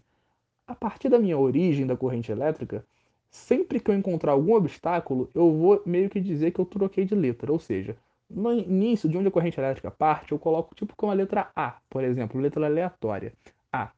A 0.65 0.73
partir 0.73 1.09
da 1.09 1.19
minha 1.19 1.37
origem 1.37 1.85
da 1.85 1.97
corrente 1.97 2.31
elétrica, 2.31 2.85
sempre 3.29 3.79
que 3.79 3.91
eu 3.91 3.95
encontrar 3.95 4.31
algum 4.31 4.53
obstáculo, 4.53 5.29
eu 5.33 5.51
vou 5.51 5.81
meio 5.85 6.09
que 6.09 6.21
dizer 6.21 6.51
que 6.51 6.59
eu 6.59 6.65
troquei 6.65 7.03
de 7.03 7.15
letra. 7.15 7.51
Ou 7.51 7.59
seja, 7.59 7.97
no 8.29 8.53
início 8.53 9.09
de 9.09 9.17
onde 9.17 9.27
a 9.27 9.31
corrente 9.31 9.59
elétrica 9.59 9.91
parte, 9.91 10.31
eu 10.31 10.39
coloco 10.39 10.73
tipo 10.73 10.95
com 10.95 11.09
a 11.09 11.13
letra 11.13 11.51
A, 11.55 11.77
por 11.89 12.03
exemplo, 12.03 12.39
letra 12.39 12.65
aleatória. 12.65 13.33
A. 13.71 13.91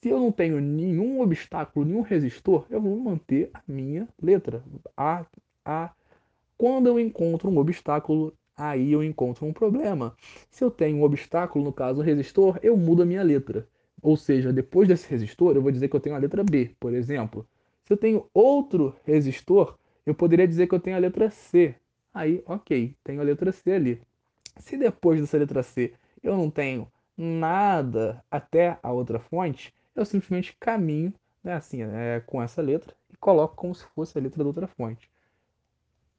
Se 0.00 0.08
eu 0.08 0.18
não 0.18 0.32
tenho 0.32 0.60
nenhum 0.60 1.20
obstáculo, 1.20 1.84
nenhum 1.84 2.00
resistor, 2.00 2.64
eu 2.70 2.80
vou 2.80 2.96
manter 2.96 3.50
a 3.52 3.60
minha 3.66 4.08
letra. 4.20 4.62
A, 4.96 5.26
A. 5.64 5.90
Quando 6.56 6.86
eu 6.86 6.98
encontro 6.98 7.50
um 7.50 7.58
obstáculo, 7.58 8.32
aí 8.58 8.92
eu 8.92 9.02
encontro 9.02 9.46
um 9.46 9.52
problema. 9.52 10.14
Se 10.50 10.64
eu 10.64 10.70
tenho 10.70 10.98
um 10.98 11.02
obstáculo, 11.02 11.64
no 11.64 11.72
caso 11.72 12.00
um 12.00 12.04
resistor, 12.04 12.58
eu 12.62 12.76
mudo 12.76 13.02
a 13.02 13.06
minha 13.06 13.22
letra. 13.22 13.66
Ou 14.02 14.16
seja, 14.16 14.52
depois 14.52 14.88
desse 14.88 15.08
resistor, 15.08 15.56
eu 15.56 15.62
vou 15.62 15.72
dizer 15.72 15.88
que 15.88 15.96
eu 15.96 16.00
tenho 16.00 16.16
a 16.16 16.18
letra 16.18 16.44
B, 16.44 16.74
por 16.78 16.92
exemplo. 16.92 17.46
Se 17.84 17.92
eu 17.92 17.96
tenho 17.96 18.28
outro 18.34 18.94
resistor, 19.04 19.78
eu 20.04 20.14
poderia 20.14 20.46
dizer 20.46 20.66
que 20.66 20.74
eu 20.74 20.80
tenho 20.80 20.96
a 20.96 21.00
letra 21.00 21.30
C. 21.30 21.74
Aí, 22.12 22.42
ok, 22.46 22.94
tenho 23.04 23.20
a 23.20 23.24
letra 23.24 23.52
C 23.52 23.72
ali. 23.72 24.02
Se 24.58 24.76
depois 24.76 25.20
dessa 25.20 25.38
letra 25.38 25.62
C 25.62 25.92
eu 26.22 26.36
não 26.36 26.50
tenho 26.50 26.88
nada 27.16 28.22
até 28.30 28.78
a 28.82 28.92
outra 28.92 29.18
fonte, 29.18 29.72
eu 29.94 30.04
simplesmente 30.04 30.56
caminho 30.58 31.12
né, 31.42 31.54
assim, 31.54 31.82
é, 31.82 32.20
com 32.26 32.42
essa 32.42 32.60
letra 32.60 32.94
e 33.12 33.16
coloco 33.16 33.56
como 33.56 33.74
se 33.74 33.84
fosse 33.94 34.18
a 34.18 34.20
letra 34.20 34.42
da 34.42 34.48
outra 34.48 34.66
fonte. 34.66 35.10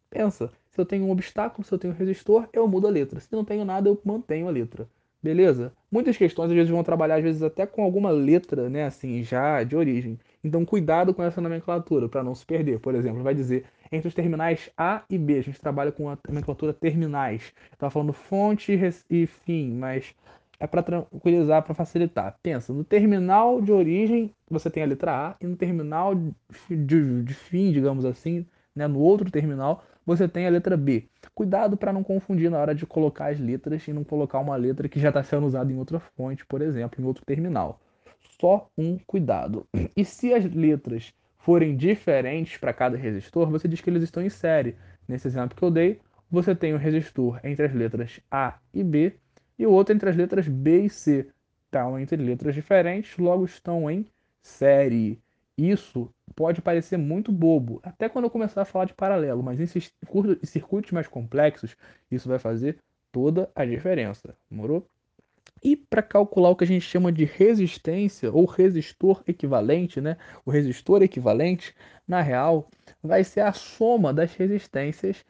Pensa, 0.10 0.52
se 0.72 0.80
eu 0.80 0.86
tenho 0.86 1.06
um 1.06 1.12
obstáculo, 1.12 1.66
se 1.66 1.74
eu 1.74 1.80
tenho 1.80 1.94
um 1.94 1.98
resistor, 1.98 2.48
eu 2.54 2.68
mudo 2.68 2.88
a 2.88 2.92
letra. 2.92 3.20
Se 3.20 3.32
não 3.32 3.44
tenho 3.44 3.66
nada, 3.66 3.90
eu 3.90 4.00
mantenho 4.04 4.48
a 4.48 4.52
letra. 4.52 4.88
Beleza? 5.22 5.74
Muitas 5.92 6.16
questões 6.16 6.50
às 6.50 6.56
vezes 6.56 6.70
vão 6.70 6.82
trabalhar 6.82 7.16
às 7.16 7.24
vezes 7.24 7.42
até 7.44 7.66
com 7.66 7.84
alguma 7.84 8.10
letra, 8.10 8.70
né, 8.70 8.86
assim, 8.86 9.22
já 9.22 9.64
de 9.64 9.76
origem. 9.76 10.18
Então 10.42 10.64
cuidado 10.64 11.14
com 11.14 11.22
essa 11.22 11.42
nomenclatura 11.42 12.08
para 12.08 12.24
não 12.24 12.34
se 12.34 12.46
perder. 12.46 12.80
Por 12.80 12.96
exemplo, 12.96 13.22
vai 13.22 13.36
dizer 13.36 13.66
entre 13.92 14.08
os 14.08 14.14
terminais 14.14 14.70
A 14.78 15.04
e 15.10 15.18
B, 15.18 15.40
a 15.40 15.42
gente 15.42 15.60
trabalha 15.60 15.92
com 15.92 16.10
a 16.10 16.18
nomenclatura 16.28 16.74
terminais. 16.74 17.54
Estava 17.72 17.92
falando 17.92 18.14
fonte 18.14 18.80
e 19.10 19.28
fim, 19.28 19.74
mas 19.74 20.16
é 20.60 20.68
para 20.68 20.84
tranquilizar, 20.84 21.64
para 21.64 21.74
facilitar. 21.74 22.38
Pensa, 22.42 22.72
no 22.72 22.84
terminal 22.86 23.62
de 23.62 23.72
origem 23.72 24.34
você 24.50 24.70
tem 24.70 24.84
a 24.84 24.86
letra 24.86 25.30
A 25.30 25.36
e 25.42 25.48
no 25.48 25.58
terminal 25.58 26.16
de, 26.16 27.24
de 27.24 27.34
fim, 27.34 27.72
digamos 27.72 28.06
assim, 28.06 28.46
né, 28.76 28.88
no 28.88 29.00
outro 29.00 29.30
terminal 29.30 29.84
você 30.06 30.28
tem 30.28 30.48
a 30.48 30.50
letra 30.50 30.76
B. 30.76 31.08
Cuidado 31.36 31.78
para 31.78 31.94
não 31.94 32.04
confundir 32.04 32.50
na 32.50 32.58
hora 32.58 32.74
de 32.74 32.86
colocar 32.86 33.28
as 33.28 33.40
letras 33.40 33.88
e 33.88 33.94
não 33.94 34.04
colocar 34.04 34.40
uma 34.40 34.56
letra 34.56 34.90
que 34.90 35.00
já 35.00 35.10
está 35.10 35.22
sendo 35.24 35.46
usada 35.46 35.72
em 35.72 35.78
outra 35.78 36.00
fonte, 36.00 36.44
por 36.48 36.62
exemplo, 36.64 37.00
em 37.00 37.06
outro 37.06 37.24
terminal. 37.24 37.80
Só 38.42 38.68
um 38.76 38.98
cuidado. 38.98 39.68
E 39.96 40.04
se 40.04 40.34
as 40.34 40.44
letras 40.46 41.14
forem 41.38 41.78
diferentes 41.78 42.58
para 42.58 42.74
cada 42.74 42.98
resistor, 42.98 43.50
você 43.52 43.68
diz 43.68 43.82
que 43.82 43.90
eles 43.90 44.02
estão 44.02 44.24
em 44.24 44.30
série. 44.30 44.76
Nesse 45.08 45.28
exemplo 45.28 45.56
que 45.56 45.64
eu 45.64 45.70
dei, 45.70 46.00
você 46.30 46.56
tem 46.56 46.74
um 46.74 46.78
resistor 46.78 47.40
entre 47.44 47.68
as 47.68 47.74
letras 47.74 48.20
A 48.32 48.58
e 48.74 48.84
B 48.84 49.16
e 49.58 49.68
o 49.68 49.72
outro 49.72 49.94
entre 49.94 50.10
as 50.10 50.16
letras 50.16 50.48
B 50.48 50.86
e 50.86 50.90
C. 50.90 51.28
Estão 51.66 52.00
entre 52.00 52.18
letras 52.18 52.56
diferentes, 52.56 53.16
logo 53.18 53.46
estão 53.46 53.90
em 53.92 54.08
série. 54.42 55.22
Isso 55.56 56.12
pode 56.36 56.62
parecer 56.62 56.98
muito 56.98 57.32
bobo, 57.32 57.80
até 57.84 58.08
quando 58.08 58.26
eu 58.26 58.30
começar 58.30 58.62
a 58.62 58.66
falar 58.66 58.86
de 58.86 58.94
paralelo, 58.94 59.44
mas 59.44 59.60
em 59.60 59.66
circuitos 60.44 60.92
mais 60.92 61.08
complexos, 61.08 61.76
isso 62.12 62.28
vai 62.30 62.40
fazer 62.40 62.78
toda 63.12 63.50
a 63.56 63.66
diferença. 63.66 64.36
Morou? 64.50 64.88
E 65.62 65.76
para 65.76 66.02
calcular 66.02 66.50
o 66.50 66.56
que 66.56 66.64
a 66.64 66.68
gente 66.68 66.86
chama 66.86 67.12
de 67.12 67.26
resistência 67.26 68.32
ou 68.32 68.46
resistor 68.46 69.22
equivalente, 69.28 70.00
né? 70.00 70.16
O 70.46 70.52
resistor 70.52 71.02
equivalente, 71.02 71.76
na 72.08 72.22
real, 72.22 72.70
vai 73.04 73.24
ser 73.24 73.42
a 73.42 73.52
soma 73.52 74.14
das 74.14 74.34
resistências 74.36 75.26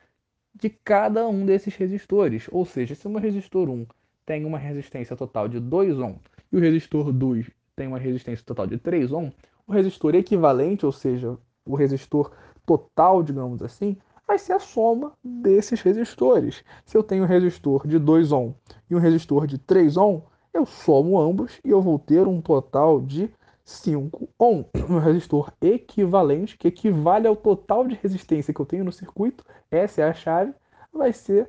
de 0.53 0.69
cada 0.69 1.27
um 1.27 1.45
desses 1.45 1.75
resistores. 1.75 2.47
Ou 2.51 2.63
seja, 2.65 2.93
se 2.93 3.07
meu 3.07 3.19
resistor 3.19 3.69
1 3.69 3.87
tem 4.25 4.45
uma 4.45 4.59
resistência 4.59 5.15
total 5.15 5.47
de 5.47 5.59
2 5.59 5.97
ohm 5.97 6.15
e 6.51 6.57
o 6.57 6.59
resistor 6.59 7.11
2 7.11 7.49
tem 7.75 7.87
uma 7.87 7.97
resistência 7.97 8.45
total 8.45 8.67
de 8.67 8.77
3 8.77 9.11
ohm, 9.11 9.31
o 9.69 9.71
resistor 9.71 10.15
equivalente, 10.15 10.83
ou 10.83 10.91
seja, 10.91 11.37
o 11.63 11.75
resistor 11.75 12.31
total, 12.65 13.21
digamos 13.21 13.61
assim, 13.61 13.95
vai 14.27 14.39
ser 14.39 14.53
a 14.53 14.59
soma 14.59 15.13
desses 15.23 15.79
resistores. 15.81 16.63
Se 16.83 16.97
eu 16.97 17.03
tenho 17.03 17.23
um 17.23 17.27
resistor 17.27 17.87
de 17.87 17.99
2 17.99 18.31
ohm 18.31 18.53
e 18.89 18.95
um 18.95 18.99
resistor 18.99 19.45
de 19.45 19.59
3 19.59 19.95
ohm, 19.95 20.21
eu 20.51 20.65
somo 20.65 21.19
ambos 21.19 21.59
e 21.63 21.69
eu 21.69 21.81
vou 21.81 21.99
ter 21.99 22.27
um 22.27 22.41
total 22.41 22.99
de 22.99 23.29
5 23.63 24.27
ohm. 24.39 24.65
Um 24.89 24.97
resistor 24.97 25.53
equivalente, 25.61 26.57
que 26.57 26.67
equivale 26.67 27.27
ao 27.27 27.35
total 27.35 27.87
de 27.87 27.93
resistência 27.93 28.51
que 28.51 28.59
eu 28.59 28.65
tenho 28.65 28.83
no 28.83 28.91
circuito, 28.91 29.45
essa 29.69 30.01
é 30.01 30.05
a 30.05 30.13
chave, 30.15 30.51
vai 30.91 31.13
ser 31.13 31.47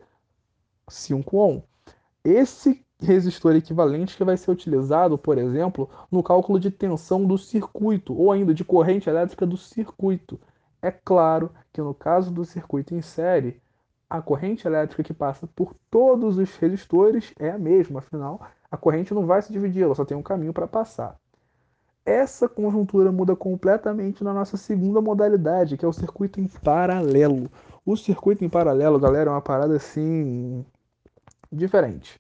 5 0.89 1.39
ohm. 1.39 1.63
Esse 2.23 2.85
resistor 3.01 3.55
equivalente 3.57 4.17
que 4.17 4.25
vai 4.25 4.37
ser 4.37 4.51
utilizado, 4.51 5.17
por 5.17 5.39
exemplo, 5.39 5.89
no 6.11 6.23
cálculo 6.23 6.61
de 6.61 6.71
tensão 6.71 7.25
do 7.25 7.39
circuito 7.39 8.15
ou 8.15 8.31
ainda 8.31 8.55
de 8.55 8.65
corrente 8.65 9.09
elétrica 9.09 9.47
do 9.47 9.57
circuito. 9.57 10.39
É 10.83 10.91
claro 10.91 11.51
que 11.73 11.81
no 11.81 11.95
caso 11.95 12.31
do 12.31 12.45
circuito 12.45 12.95
em 12.95 13.03
série, 13.03 13.61
a 14.09 14.21
corrente 14.21 14.67
elétrica 14.67 15.03
que 15.03 15.15
passa 15.15 15.47
por 15.47 15.75
todos 15.91 16.39
os 16.39 16.57
resistores 16.57 17.33
é 17.39 17.51
a 17.51 17.59
mesma, 17.59 18.01
afinal, 18.01 18.41
a 18.71 18.77
corrente 18.77 19.15
não 19.15 19.27
vai 19.27 19.43
se 19.43 19.53
dividir, 19.53 19.83
ela 19.83 19.95
só 19.95 20.05
tem 20.05 20.17
um 20.17 20.23
caminho 20.23 20.53
para 20.53 20.67
passar. 20.67 21.17
Essa 22.05 22.49
conjuntura 22.49 23.13
muda 23.13 23.37
completamente 23.37 24.25
na 24.25 24.33
nossa 24.33 24.57
segunda 24.57 25.01
modalidade, 25.01 25.77
que 25.77 25.85
é 25.85 25.89
o 25.89 25.93
circuito 25.93 26.41
em 26.41 26.49
paralelo. 26.49 27.51
O 27.85 27.97
circuito 27.97 28.45
em 28.45 28.49
paralelo, 28.49 28.99
galera, 28.99 29.31
é 29.31 29.33
uma 29.33 29.41
parada 29.41 29.77
assim 29.77 30.65
diferente. 31.53 32.20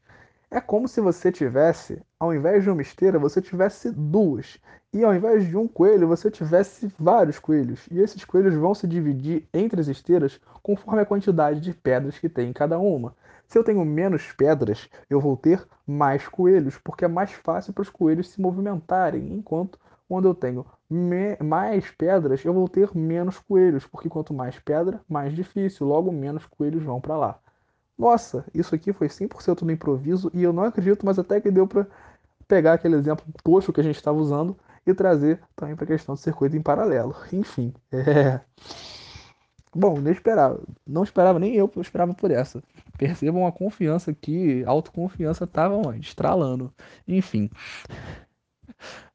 É 0.52 0.60
como 0.60 0.88
se 0.88 1.00
você 1.00 1.30
tivesse, 1.30 2.02
ao 2.18 2.34
invés 2.34 2.64
de 2.64 2.70
uma 2.70 2.82
esteira, 2.82 3.20
você 3.20 3.40
tivesse 3.40 3.92
duas. 3.92 4.58
E 4.92 5.04
ao 5.04 5.14
invés 5.14 5.46
de 5.46 5.56
um 5.56 5.68
coelho, 5.68 6.08
você 6.08 6.28
tivesse 6.28 6.92
vários 6.98 7.38
coelhos. 7.38 7.86
E 7.88 8.00
esses 8.00 8.24
coelhos 8.24 8.54
vão 8.56 8.74
se 8.74 8.88
dividir 8.88 9.48
entre 9.54 9.80
as 9.80 9.86
esteiras 9.86 10.40
conforme 10.60 11.02
a 11.02 11.06
quantidade 11.06 11.60
de 11.60 11.72
pedras 11.72 12.18
que 12.18 12.28
tem 12.28 12.50
em 12.50 12.52
cada 12.52 12.80
uma. 12.80 13.14
Se 13.46 13.56
eu 13.56 13.62
tenho 13.62 13.84
menos 13.84 14.32
pedras, 14.32 14.88
eu 15.08 15.20
vou 15.20 15.36
ter 15.36 15.64
mais 15.86 16.26
coelhos, 16.26 16.76
porque 16.78 17.04
é 17.04 17.08
mais 17.08 17.30
fácil 17.30 17.72
para 17.72 17.82
os 17.82 17.90
coelhos 17.90 18.30
se 18.30 18.40
movimentarem. 18.40 19.32
Enquanto 19.32 19.78
quando 20.08 20.26
eu 20.26 20.34
tenho 20.34 20.66
mais 21.40 21.88
pedras, 21.92 22.44
eu 22.44 22.52
vou 22.52 22.68
ter 22.68 22.90
menos 22.92 23.38
coelhos, 23.38 23.86
porque 23.86 24.08
quanto 24.08 24.34
mais 24.34 24.58
pedra, 24.58 25.00
mais 25.08 25.32
difícil, 25.32 25.86
logo 25.86 26.10
menos 26.10 26.44
coelhos 26.46 26.82
vão 26.82 27.00
para 27.00 27.16
lá. 27.16 27.38
Nossa, 28.00 28.46
isso 28.54 28.74
aqui 28.74 28.94
foi 28.94 29.08
100% 29.08 29.60
no 29.60 29.70
improviso 29.70 30.30
e 30.32 30.42
eu 30.42 30.54
não 30.54 30.64
acredito, 30.64 31.04
mas 31.04 31.18
até 31.18 31.38
que 31.38 31.50
deu 31.50 31.66
para 31.66 31.86
pegar 32.48 32.72
aquele 32.72 32.96
exemplo 32.96 33.26
tosco 33.44 33.74
que 33.74 33.80
a 33.80 33.84
gente 33.84 33.96
estava 33.96 34.16
usando 34.16 34.56
e 34.86 34.94
trazer 34.94 35.38
também 35.54 35.76
para 35.76 35.84
a 35.84 35.88
questão 35.88 36.14
do 36.14 36.18
circuito 36.18 36.56
em 36.56 36.62
paralelo. 36.62 37.14
Enfim, 37.30 37.74
é... 37.92 38.40
Bom, 39.74 40.00
nem 40.00 40.14
esperava. 40.14 40.62
Não 40.86 41.04
esperava 41.04 41.38
nem 41.38 41.54
eu, 41.54 41.70
esperava 41.76 42.14
por 42.14 42.30
essa. 42.30 42.62
Percebam 42.96 43.46
a 43.46 43.52
confiança 43.52 44.14
que 44.14 44.64
a 44.64 44.70
autoconfiança 44.70 45.44
estava? 45.44 45.94
Estralando. 45.98 46.72
Enfim. 47.06 47.50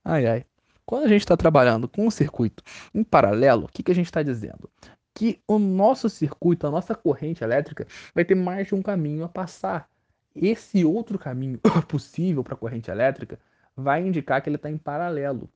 Ai, 0.04 0.28
ai. 0.28 0.46
Quando 0.86 1.06
a 1.06 1.08
gente 1.08 1.22
está 1.22 1.36
trabalhando 1.36 1.90
com 1.90 2.06
um 2.06 2.12
circuito 2.12 2.64
em 2.94 3.04
paralelo, 3.04 3.66
o 3.66 3.68
que, 3.68 3.82
que 3.82 3.92
a 3.92 3.96
gente 3.96 4.06
está 4.06 4.22
dizendo? 4.22 4.70
Que 5.16 5.42
o 5.48 5.58
nosso 5.58 6.10
circuito, 6.10 6.68
a 6.68 6.72
nossa 6.72 6.94
corrente 6.94 7.44
elétrica, 7.44 7.88
vai 8.14 8.26
ter 8.26 8.36
mais 8.36 8.68
de 8.68 8.76
um 8.76 8.82
caminho 8.82 9.24
a 9.24 9.30
passar. 9.30 9.90
Esse 10.36 10.84
outro 10.84 11.18
caminho 11.18 11.58
possível 11.88 12.44
para 12.44 12.54
a 12.54 12.58
corrente 12.58 12.92
elétrica 12.92 13.40
vai 13.76 14.06
indicar 14.06 14.42
que 14.42 14.50
ele 14.50 14.58
está 14.58 14.70
em 14.70 14.78
paralelo. 14.78 15.50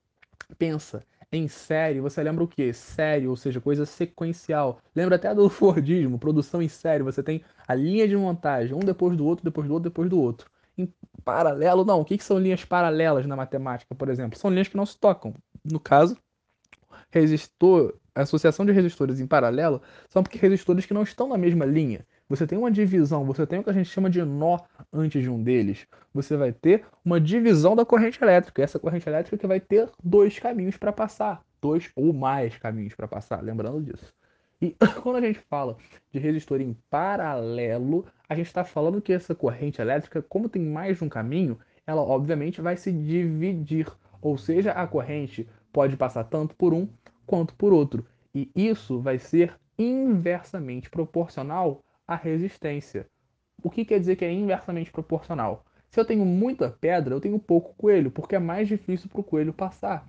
Pensa, 0.57 1.05
Em 1.31 1.47
série, 1.47 1.99
você 1.99 2.23
lembra 2.23 2.43
o 2.43 2.47
quê? 2.47 2.73
Série, 2.73 3.27
ou 3.27 3.35
seja, 3.35 3.59
coisa 3.61 3.85
sequencial. 3.85 4.79
Lembra 4.95 5.17
até 5.17 5.35
do 5.35 5.47
Fordismo, 5.51 6.17
produção 6.17 6.61
em 6.61 6.69
série. 6.69 7.03
Você 7.03 7.21
tem 7.21 7.43
a 7.67 7.75
linha 7.75 8.07
de 8.07 8.15
montagem, 8.15 8.73
um 8.73 8.79
depois 8.79 9.15
do 9.17 9.25
outro, 9.25 9.43
depois 9.43 9.67
do 9.67 9.73
outro, 9.73 9.89
depois 9.89 10.09
do 10.09 10.19
outro. 10.19 10.49
Em 10.77 10.91
paralelo, 11.25 11.83
não. 11.83 11.99
O 11.99 12.05
que, 12.05 12.17
que 12.17 12.23
são 12.23 12.39
linhas 12.39 12.63
paralelas 12.63 13.25
na 13.27 13.35
matemática, 13.35 13.93
por 13.93 14.09
exemplo? 14.09 14.39
São 14.39 14.49
linhas 14.49 14.69
que 14.69 14.77
não 14.77 14.85
se 14.85 14.97
tocam. 14.97 15.33
No 15.63 15.79
caso, 15.79 16.17
resistor, 17.11 17.93
associação 18.21 18.65
de 18.65 18.71
resistores 18.71 19.19
em 19.19 19.27
paralelo 19.27 19.81
são 20.09 20.23
porque 20.23 20.37
resistores 20.37 20.85
que 20.85 20.93
não 20.93 21.03
estão 21.03 21.27
na 21.27 21.37
mesma 21.37 21.65
linha. 21.65 22.05
Você 22.27 22.45
tem 22.45 22.57
uma 22.57 22.69
divisão, 22.69 23.25
você 23.25 23.45
tem 23.45 23.59
o 23.59 23.63
que 23.63 23.69
a 23.69 23.73
gente 23.73 23.89
chama 23.89 24.09
de 24.09 24.23
nó 24.23 24.59
antes 24.93 25.21
de 25.21 25.29
um 25.29 25.41
deles. 25.41 25.87
Você 26.13 26.37
vai 26.37 26.51
ter 26.51 26.85
uma 27.03 27.19
divisão 27.19 27.75
da 27.75 27.83
corrente 27.83 28.21
elétrica. 28.21 28.61
Essa 28.61 28.77
corrente 28.77 29.09
elétrica 29.09 29.37
que 29.37 29.47
vai 29.47 29.59
ter 29.59 29.89
dois 30.03 30.37
caminhos 30.37 30.77
para 30.77 30.91
passar, 30.91 31.41
dois 31.59 31.89
ou 31.95 32.13
mais 32.13 32.55
caminhos 32.57 32.93
para 32.93 33.07
passar, 33.07 33.43
lembrando 33.43 33.81
disso. 33.81 34.13
E 34.61 34.75
quando 35.01 35.15
a 35.15 35.21
gente 35.21 35.39
fala 35.49 35.77
de 36.11 36.19
resistor 36.19 36.61
em 36.61 36.77
paralelo, 36.89 38.05
a 38.27 38.35
gente 38.35 38.47
está 38.47 38.63
falando 38.63 39.01
que 39.01 39.13
essa 39.13 39.33
corrente 39.33 39.81
elétrica, 39.81 40.21
como 40.21 40.49
tem 40.49 40.61
mais 40.61 40.97
de 40.97 41.03
um 41.03 41.09
caminho, 41.09 41.57
ela 41.87 42.01
obviamente 42.01 42.61
vai 42.61 42.77
se 42.77 42.91
dividir. 42.91 43.87
Ou 44.21 44.37
seja, 44.37 44.73
a 44.73 44.85
corrente 44.85 45.47
pode 45.71 45.95
passar 45.97 46.25
tanto 46.25 46.55
por 46.55 46.73
um 46.73 46.87
quanto 47.29 47.53
por 47.53 47.71
outro. 47.71 48.03
E 48.33 48.49
isso 48.55 48.99
vai 48.99 49.19
ser 49.19 49.55
inversamente 49.77 50.89
proporcional 50.89 51.83
à 52.07 52.15
resistência. 52.15 53.05
O 53.61 53.69
que 53.69 53.85
quer 53.85 53.99
dizer 53.99 54.15
que 54.15 54.25
é 54.25 54.33
inversamente 54.33 54.91
proporcional? 54.91 55.63
Se 55.91 55.99
eu 55.99 56.05
tenho 56.05 56.25
muita 56.25 56.71
pedra, 56.71 57.13
eu 57.13 57.21
tenho 57.21 57.37
pouco 57.37 57.75
coelho, 57.75 58.09
porque 58.09 58.35
é 58.35 58.39
mais 58.39 58.67
difícil 58.67 59.07
para 59.07 59.21
o 59.21 59.23
coelho 59.23 59.53
passar. 59.53 60.07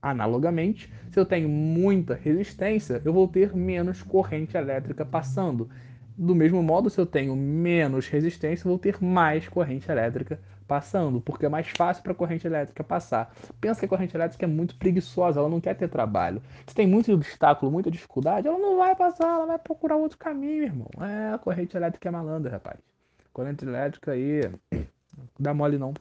Analogamente, 0.00 0.92
se 1.12 1.20
eu 1.20 1.24
tenho 1.24 1.48
muita 1.48 2.14
resistência, 2.16 3.00
eu 3.04 3.12
vou 3.12 3.28
ter 3.28 3.54
menos 3.54 4.02
corrente 4.02 4.56
elétrica 4.56 5.06
passando. 5.06 5.70
Do 6.18 6.34
mesmo 6.34 6.60
modo, 6.64 6.90
se 6.90 7.00
eu 7.00 7.06
tenho 7.06 7.36
menos 7.36 8.08
resistência, 8.08 8.66
eu 8.66 8.70
vou 8.70 8.78
ter 8.78 9.00
mais 9.00 9.48
corrente 9.48 9.88
elétrica 9.88 10.40
passando, 10.72 11.20
porque 11.20 11.44
é 11.44 11.50
mais 11.50 11.68
fácil 11.68 12.02
para 12.02 12.12
a 12.12 12.14
corrente 12.14 12.46
elétrica 12.46 12.82
passar. 12.82 13.30
Pensa 13.60 13.80
que 13.80 13.84
a 13.84 13.88
corrente 13.90 14.16
elétrica 14.16 14.46
é 14.46 14.48
muito 14.48 14.74
preguiçosa, 14.76 15.38
ela 15.38 15.48
não 15.50 15.60
quer 15.60 15.76
ter 15.76 15.86
trabalho. 15.86 16.42
Se 16.66 16.74
tem 16.74 16.86
muito 16.86 17.12
obstáculo, 17.12 17.70
muita 17.70 17.90
dificuldade, 17.90 18.48
ela 18.48 18.58
não 18.58 18.78
vai 18.78 18.96
passar, 18.96 19.34
ela 19.34 19.44
vai 19.44 19.58
procurar 19.58 19.96
outro 19.96 20.16
caminho, 20.16 20.62
irmão. 20.62 20.88
É, 20.98 21.34
a 21.34 21.36
corrente 21.36 21.76
elétrica 21.76 22.08
é 22.08 22.10
malandra, 22.10 22.52
rapaz. 22.52 22.78
Corrente 23.34 23.66
elétrica 23.66 24.12
aí, 24.12 24.50
dá 25.38 25.52
mole 25.52 25.76
não. 25.76 25.92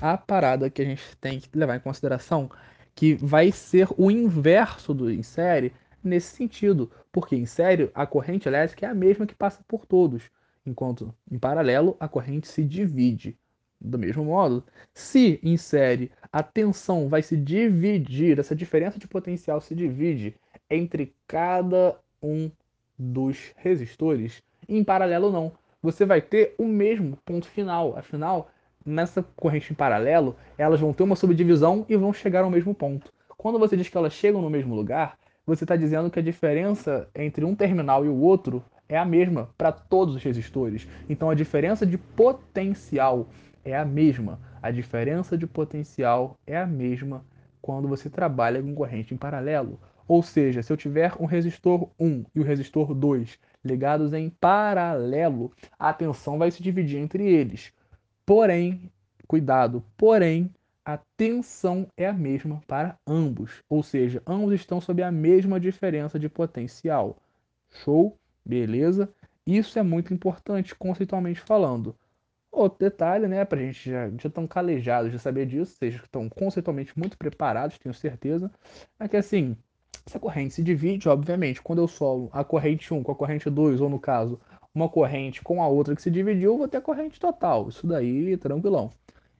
A 0.00 0.16
parada 0.16 0.70
que 0.70 0.80
a 0.80 0.84
gente 0.86 1.14
tem 1.18 1.38
que 1.38 1.50
levar 1.52 1.76
em 1.76 1.80
consideração 1.80 2.50
que 2.94 3.12
vai 3.12 3.52
ser 3.52 3.88
o 3.98 4.10
inverso 4.10 4.94
do 4.94 5.10
em 5.10 5.22
série 5.22 5.74
nesse 6.02 6.34
sentido, 6.34 6.90
porque 7.12 7.36
em 7.36 7.44
série 7.44 7.90
a 7.94 8.06
corrente 8.06 8.48
elétrica 8.48 8.86
é 8.86 8.88
a 8.88 8.94
mesma 8.94 9.26
que 9.26 9.34
passa 9.34 9.62
por 9.68 9.84
todos, 9.84 10.30
enquanto 10.64 11.14
em 11.30 11.38
paralelo 11.38 11.94
a 12.00 12.08
corrente 12.08 12.48
se 12.48 12.64
divide. 12.64 13.36
Do 13.80 13.98
mesmo 13.98 14.24
modo, 14.24 14.64
se 14.94 15.38
em 15.42 15.56
série 15.56 16.10
a 16.32 16.42
tensão 16.42 17.08
vai 17.08 17.22
se 17.22 17.36
dividir, 17.36 18.38
essa 18.38 18.54
diferença 18.54 18.98
de 18.98 19.06
potencial 19.06 19.60
se 19.60 19.74
divide 19.74 20.34
entre 20.68 21.14
cada 21.26 21.96
um 22.22 22.50
dos 22.98 23.52
resistores, 23.56 24.42
em 24.68 24.82
paralelo 24.82 25.30
não. 25.30 25.52
Você 25.82 26.04
vai 26.04 26.20
ter 26.20 26.54
o 26.58 26.64
mesmo 26.66 27.16
ponto 27.24 27.46
final. 27.46 27.96
Afinal, 27.96 28.50
nessa 28.84 29.22
corrente 29.36 29.72
em 29.72 29.76
paralelo, 29.76 30.36
elas 30.56 30.80
vão 30.80 30.92
ter 30.92 31.02
uma 31.02 31.16
subdivisão 31.16 31.84
e 31.88 31.96
vão 31.96 32.12
chegar 32.12 32.42
ao 32.44 32.50
mesmo 32.50 32.74
ponto. 32.74 33.12
Quando 33.36 33.58
você 33.58 33.76
diz 33.76 33.88
que 33.88 33.96
elas 33.96 34.12
chegam 34.12 34.40
no 34.40 34.50
mesmo 34.50 34.74
lugar, 34.74 35.18
você 35.46 35.64
está 35.64 35.76
dizendo 35.76 36.10
que 36.10 36.18
a 36.18 36.22
diferença 36.22 37.08
entre 37.14 37.44
um 37.44 37.54
terminal 37.54 38.04
e 38.04 38.08
o 38.08 38.16
outro 38.16 38.64
é 38.88 38.96
a 38.96 39.04
mesma 39.04 39.48
para 39.56 39.72
todos 39.72 40.14
os 40.14 40.22
resistores. 40.22 40.86
Então 41.08 41.30
a 41.30 41.34
diferença 41.34 41.86
de 41.86 41.98
potencial 41.98 43.28
é 43.64 43.76
a 43.76 43.84
mesma. 43.84 44.40
A 44.62 44.70
diferença 44.70 45.36
de 45.36 45.46
potencial 45.46 46.36
é 46.46 46.56
a 46.56 46.66
mesma 46.66 47.24
quando 47.60 47.88
você 47.88 48.08
trabalha 48.08 48.62
com 48.62 48.74
corrente 48.74 49.12
em 49.12 49.16
paralelo. 49.16 49.80
Ou 50.08 50.22
seja, 50.22 50.62
se 50.62 50.72
eu 50.72 50.76
tiver 50.76 51.12
um 51.18 51.26
resistor 51.26 51.88
1 51.98 52.24
e 52.34 52.40
o 52.40 52.44
resistor 52.44 52.94
2 52.94 53.38
ligados 53.64 54.12
em 54.12 54.30
paralelo, 54.30 55.52
a 55.76 55.92
tensão 55.92 56.38
vai 56.38 56.50
se 56.50 56.62
dividir 56.62 57.00
entre 57.00 57.24
eles. 57.28 57.72
Porém, 58.24 58.90
cuidado, 59.26 59.82
porém, 59.96 60.50
a 60.84 60.98
tensão 61.16 61.88
é 61.96 62.06
a 62.06 62.12
mesma 62.12 62.62
para 62.68 62.96
ambos, 63.04 63.60
ou 63.68 63.82
seja, 63.82 64.22
ambos 64.24 64.52
estão 64.52 64.80
sob 64.80 65.02
a 65.02 65.10
mesma 65.10 65.58
diferença 65.58 66.16
de 66.16 66.28
potencial. 66.28 67.16
Show? 67.82 68.16
Beleza? 68.46 69.08
Isso 69.44 69.76
é 69.76 69.82
muito 69.82 70.14
importante 70.14 70.74
conceitualmente 70.74 71.40
falando. 71.40 71.96
Outro 72.52 72.78
detalhe, 72.78 73.26
né, 73.26 73.44
pra 73.44 73.58
gente 73.60 73.90
já, 73.90 74.08
já 74.10 74.28
estão 74.28 74.46
calejados 74.46 75.10
de 75.10 75.18
saber 75.18 75.46
disso, 75.46 75.76
seja 75.76 76.00
estão 76.02 76.28
conceitualmente 76.28 76.96
muito 76.96 77.18
preparados, 77.18 77.76
tenho 77.78 77.92
certeza, 77.92 78.50
é 79.00 79.08
que 79.08 79.16
assim, 79.16 79.56
essa 80.06 80.20
corrente 80.20 80.54
se 80.54 80.62
divide, 80.62 81.08
obviamente, 81.08 81.60
quando 81.60 81.80
eu 81.80 81.88
solo 81.88 82.30
a 82.32 82.44
corrente 82.44 82.94
1 82.94 83.02
com 83.02 83.12
a 83.12 83.16
corrente 83.16 83.50
2, 83.50 83.80
ou 83.80 83.90
no 83.90 83.98
caso, 83.98 84.40
uma 84.72 84.88
corrente 84.88 85.42
com 85.42 85.60
a 85.60 85.66
outra 85.68 85.96
que 85.96 86.02
se 86.02 86.10
dividiu, 86.10 86.52
eu 86.52 86.58
vou 86.58 86.68
ter 86.68 86.76
a 86.76 86.80
corrente 86.80 87.18
total. 87.18 87.68
Isso 87.68 87.86
daí, 87.86 88.36
tranquilão. 88.36 88.92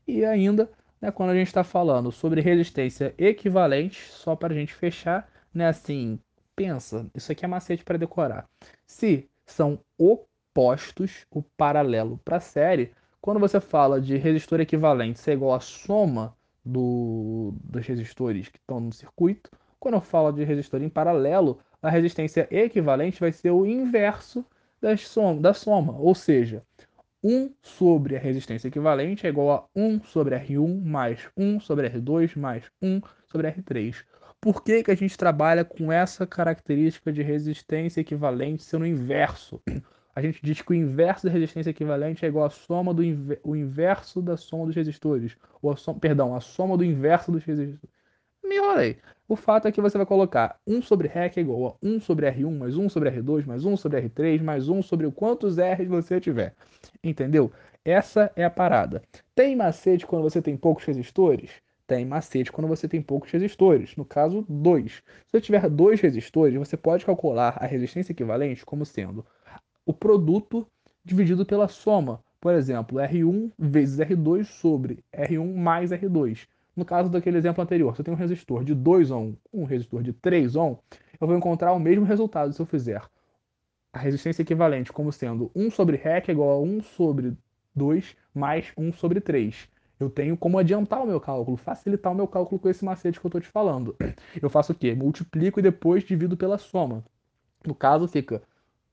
E 0.07 0.25
ainda, 0.25 0.69
né, 1.01 1.11
quando 1.13 1.31
a 1.31 1.35
gente 1.35 1.47
está 1.47 1.63
falando 1.63 2.11
sobre 2.11 2.41
resistência 2.41 3.15
equivalente, 3.17 4.11
só 4.11 4.35
para 4.35 4.53
a 4.53 4.57
gente 4.57 4.75
fechar, 4.75 5.29
né, 5.55 5.69
assim, 5.69 6.19
pensa, 6.57 7.07
isso 7.15 7.31
aqui 7.31 7.45
é 7.45 7.49
macete 7.49 7.85
para 7.85 7.99
decorar. 7.99 8.49
Se 8.87 9.29
são 9.45 9.79
opostos, 9.99 11.27
o 11.31 11.43
paralelo 11.43 12.19
para 12.25 12.39
a 12.39 12.41
série, 12.41 12.93
quando 13.21 13.39
você 13.39 13.61
fala 13.61 14.01
de 14.01 14.17
resistor 14.17 14.61
equivalente 14.61 15.21
ser 15.21 15.33
igual 15.33 15.55
à 15.55 15.61
soma 15.61 16.35
do, 16.65 17.55
dos 17.63 17.87
resistores 17.87 18.49
que 18.49 18.59
estão 18.59 18.81
no 18.81 18.93
circuito, 18.93 19.51
quando 19.79 19.95
eu 19.95 20.01
falo 20.01 20.33
de 20.33 20.43
resistor 20.43 20.83
em 20.83 20.89
paralelo, 20.89 21.61
a 21.83 21.91
resistência 21.91 22.49
equivalente 22.51 23.21
vai 23.21 23.33
ser 23.33 23.51
o 23.51 23.67
inverso 23.67 24.45
som, 24.99 25.41
da 25.41 25.53
soma, 25.53 25.97
ou 25.99 26.15
seja, 26.15 26.63
1 27.23 27.51
sobre 27.63 28.17
a 28.17 28.21
resistência 28.21 28.69
equivalente 28.69 29.27
é 29.27 29.31
igual 29.31 29.51
a 29.51 29.81
1 29.81 30.05
sobre 30.05 30.39
R1 30.39 30.85
mais 30.85 31.29
1 31.37 31.61
sobre 31.61 31.91
R2 31.91 32.37
mais 32.39 32.65
1 32.81 33.01
sobre 33.27 33.51
R3. 33.51 34.05
Por 34.47 34.63
que, 34.63 34.85
que 34.85 34.93
a 34.93 34.95
gente 34.95 35.19
trabalha 35.19 35.65
com 35.65 35.91
essa 35.91 36.25
característica 36.25 37.13
de 37.13 37.21
resistência 37.21 38.01
equivalente 38.01 38.63
sendo 38.63 38.87
inverso? 38.87 39.61
a 40.15 40.23
gente 40.23 40.41
diz 40.41 40.63
que 40.63 40.71
o 40.71 40.75
inverso 40.75 41.27
da 41.27 41.33
resistência 41.33 41.71
equivalente 41.71 42.25
é 42.25 42.29
igual 42.29 42.47
à 42.47 42.51
soma 42.51 42.95
do 42.95 43.03
inver 43.03 43.41
o 43.43 43.57
inverso 43.57 44.23
da 44.23 44.37
soma 44.37 44.67
dos 44.67 44.77
resistores. 44.77 45.37
Ou 45.61 45.73
a 45.73 45.77
soma, 45.77 45.99
perdão, 45.99 46.33
a 46.33 46.41
soma 46.41 46.77
do 46.77 46.85
inverso 46.85 47.33
dos 47.33 47.43
resistores. 47.43 47.91
Me 48.41 48.55
enrolei. 48.55 48.99
O 49.27 49.35
fato 49.35 49.67
é 49.67 49.73
que 49.73 49.81
você 49.81 49.99
vai 49.99 50.07
colocar 50.07 50.61
1 50.65 50.81
sobre 50.81 51.09
REC 51.09 51.39
é 51.39 51.41
igual 51.41 51.77
a 51.83 51.85
1 51.85 52.01
sobre 52.01 52.31
R1 52.31 52.57
mais 52.57 52.77
1 52.77 52.89
sobre 52.89 53.11
R2 53.11 53.47
mais 53.47 53.65
1 53.65 53.77
sobre 53.77 54.01
R3 54.01 54.41
mais 54.45 54.69
1 54.69 54.81
sobre 54.81 55.11
quantos 55.11 55.57
R's 55.59 55.89
você 55.89 56.21
tiver. 56.21 56.55
Entendeu? 57.03 57.51
Essa 57.85 58.31
é 58.37 58.45
a 58.45 58.51
parada. 58.51 59.03
Tem 59.35 59.57
macete 59.57 60.07
quando 60.07 60.23
você 60.23 60.41
tem 60.41 60.57
poucos 60.57 60.85
resistores? 60.85 61.66
Tem 61.87 62.05
macete 62.05 62.51
quando 62.51 62.67
você 62.67 62.89
tem 62.89 63.01
poucos 63.01 63.31
resistores. 63.31 63.95
No 63.97 64.05
caso, 64.05 64.45
dois. 64.49 65.03
Se 65.27 65.33
você 65.33 65.41
tiver 65.41 65.69
dois 65.71 66.01
resistores, 66.01 66.55
você 66.55 66.77
pode 66.77 67.05
calcular 67.05 67.57
a 67.61 67.67
resistência 67.67 68.13
equivalente 68.13 68.67
como 68.67 68.85
sendo 68.85 69.25
o 69.85 69.93
produto 69.93 70.67
dividido 71.05 71.47
pela 71.47 71.69
soma. 71.69 72.21
Por 72.41 72.55
exemplo, 72.55 72.99
R1 72.99 73.53
vezes 73.59 73.99
R2 73.99 74.45
sobre 74.45 75.05
R1 75.13 75.55
mais 75.55 75.91
R2. 75.91 76.49
No 76.77 76.85
caso 76.85 77.09
daquele 77.09 77.39
exemplo 77.39 77.63
anterior, 77.63 77.95
se 77.95 78.01
eu 78.01 78.05
tenho 78.05 78.17
um 78.17 78.21
resistor 78.21 78.65
de 78.65 78.75
2 78.75 79.11
ohm 79.11 79.35
um 79.53 79.65
resistor 79.65 80.03
de 80.03 80.13
3 80.13 80.57
ohm, 80.57 80.77
eu 81.21 81.27
vou 81.27 81.37
encontrar 81.37 81.73
o 81.73 81.81
mesmo 81.81 82.05
resultado 82.05 82.53
se 82.53 82.61
eu 82.61 82.67
fizer 82.67 83.03
a 83.93 83.99
resistência 83.99 84.43
equivalente 84.43 84.93
como 84.93 85.11
sendo 85.11 85.51
1 85.55 85.71
sobre 85.71 85.97
REC 85.97 86.29
igual 86.29 86.51
a 86.51 86.61
1 86.61 86.83
sobre 86.83 87.35
2 87.75 88.15
mais 88.35 88.73
1 88.77 88.93
sobre 88.93 89.21
3. 89.21 89.69
Eu 89.99 90.11
tenho 90.11 90.37
como 90.37 90.59
adiantar 90.59 91.03
o 91.03 91.07
meu 91.07 91.21
cálculo, 91.21 91.57
facilitar 91.57 92.13
o 92.13 92.15
meu 92.15 92.29
cálculo 92.29 92.61
com 92.61 92.69
esse 92.69 92.85
macete 92.85 93.19
que 93.19 93.27
eu 93.27 93.29
estou 93.29 93.41
te 93.41 93.49
falando. 93.49 93.97
Eu 94.41 94.51
faço 94.51 94.73
o 94.73 94.75
quê? 94.75 94.95
Multiplico 94.95 95.59
e 95.59 95.63
depois 95.63 96.05
divido 96.05 96.37
pela 96.37 96.59
soma. 96.59 97.03
No 97.67 97.75
caso, 97.75 98.07
fica 98.07 98.43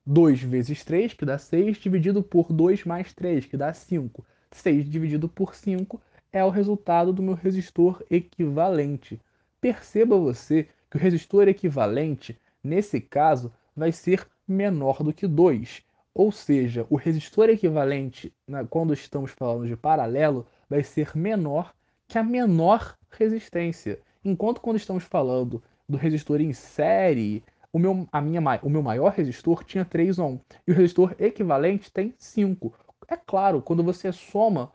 2 0.06 0.42
vezes 0.42 0.84
3, 0.84 1.14
que 1.14 1.26
dá 1.26 1.38
6, 1.38 1.78
dividido 1.78 2.24
por 2.24 2.54
2 2.54 2.86
mais 2.86 3.14
3, 3.14 3.46
que 3.46 3.58
dá 3.58 3.74
5. 3.74 4.26
6 4.52 4.90
dividido 4.90 5.28
por 5.28 5.56
5 5.56 6.02
é 6.32 6.44
o 6.44 6.50
resultado 6.50 7.12
do 7.12 7.22
meu 7.22 7.36
resistor 7.36 8.02
equivalente. 8.10 9.20
Perceba 9.60 10.18
você 10.18 10.68
que 10.90 10.98
o 10.98 11.00
resistor 11.00 11.48
equivalente, 11.48 12.40
nesse 12.64 13.02
caso, 13.02 13.52
vai 13.76 13.92
ser 13.92 14.26
menor 14.48 15.04
do 15.04 15.14
que 15.14 15.28
2. 15.28 15.84
Ou 16.14 16.32
seja, 16.32 16.86
o 16.90 16.96
resistor 16.96 17.50
equivalente, 17.50 18.32
quando 18.70 18.94
estamos 18.94 19.32
falando 19.32 19.68
de 19.68 19.76
paralelo, 19.76 20.46
vai 20.74 20.84
ser 20.84 21.16
menor 21.16 21.72
que 22.08 22.18
a 22.18 22.24
menor 22.24 22.98
resistência. 23.12 24.00
Enquanto 24.26 24.60
quando 24.60 24.78
estamos 24.78 25.04
falando 25.04 25.62
do 25.88 25.98
resistor 25.98 26.42
em 26.42 26.52
série, 26.52 27.44
o 27.72 27.78
meu, 27.78 28.08
a 28.12 28.20
minha, 28.20 28.42
o 28.64 28.70
meu 28.72 28.82
maior 28.82 29.12
resistor 29.12 29.64
tinha 29.64 29.86
3 29.86 30.18
ohm 30.18 30.40
e 30.68 30.72
o 30.72 30.74
resistor 30.74 31.14
equivalente 31.20 31.92
tem 31.92 32.12
5. 32.18 32.74
É 33.08 33.16
claro, 33.16 33.62
quando 33.62 33.84
você 33.84 34.12
soma, 34.12 34.72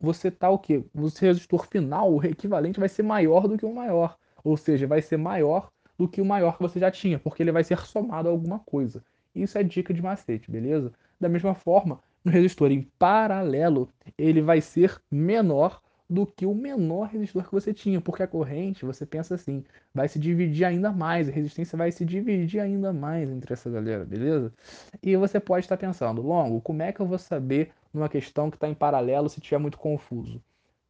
você 0.00 0.32
tá 0.32 0.50
o 0.50 0.58
quê? 0.58 0.84
O 0.92 1.02
resistor 1.02 1.68
final, 1.68 2.12
o 2.12 2.24
equivalente, 2.24 2.80
vai 2.80 2.88
ser 2.88 3.04
maior 3.04 3.46
do 3.46 3.56
que 3.56 3.64
o 3.64 3.72
maior. 3.72 4.16
Ou 4.42 4.56
seja, 4.56 4.84
vai 4.88 5.00
ser 5.00 5.16
maior 5.16 5.68
do 5.96 6.08
que 6.08 6.20
o 6.20 6.24
maior 6.24 6.56
que 6.56 6.62
você 6.62 6.80
já 6.80 6.90
tinha, 6.90 7.20
porque 7.20 7.40
ele 7.40 7.52
vai 7.52 7.62
ser 7.62 7.78
somado 7.86 8.28
a 8.28 8.32
alguma 8.32 8.58
coisa. 8.58 9.00
Isso 9.32 9.56
é 9.56 9.62
dica 9.62 9.94
de 9.94 10.02
macete, 10.02 10.50
beleza? 10.50 10.92
Da 11.20 11.28
mesma 11.28 11.54
forma, 11.54 12.00
no 12.26 12.32
resistor 12.32 12.72
em 12.72 12.82
paralelo, 12.98 13.88
ele 14.18 14.42
vai 14.42 14.60
ser 14.60 15.00
menor 15.08 15.80
do 16.10 16.26
que 16.26 16.44
o 16.44 16.52
menor 16.52 17.06
resistor 17.06 17.44
que 17.44 17.52
você 17.52 17.72
tinha, 17.72 18.00
porque 18.00 18.22
a 18.22 18.26
corrente, 18.26 18.84
você 18.84 19.06
pensa 19.06 19.36
assim, 19.36 19.62
vai 19.94 20.08
se 20.08 20.18
dividir 20.18 20.64
ainda 20.64 20.90
mais, 20.90 21.28
a 21.28 21.32
resistência 21.32 21.78
vai 21.78 21.92
se 21.92 22.04
dividir 22.04 22.60
ainda 22.60 22.92
mais 22.92 23.30
entre 23.30 23.52
essa 23.52 23.70
galera, 23.70 24.04
beleza? 24.04 24.52
E 25.00 25.16
você 25.16 25.38
pode 25.38 25.66
estar 25.66 25.76
pensando, 25.76 26.20
longo, 26.20 26.60
como 26.60 26.82
é 26.82 26.92
que 26.92 27.00
eu 27.00 27.06
vou 27.06 27.18
saber 27.18 27.70
numa 27.94 28.08
questão 28.08 28.50
que 28.50 28.56
está 28.56 28.68
em 28.68 28.74
paralelo 28.74 29.28
se 29.28 29.38
estiver 29.38 29.58
muito 29.58 29.78
confuso? 29.78 30.42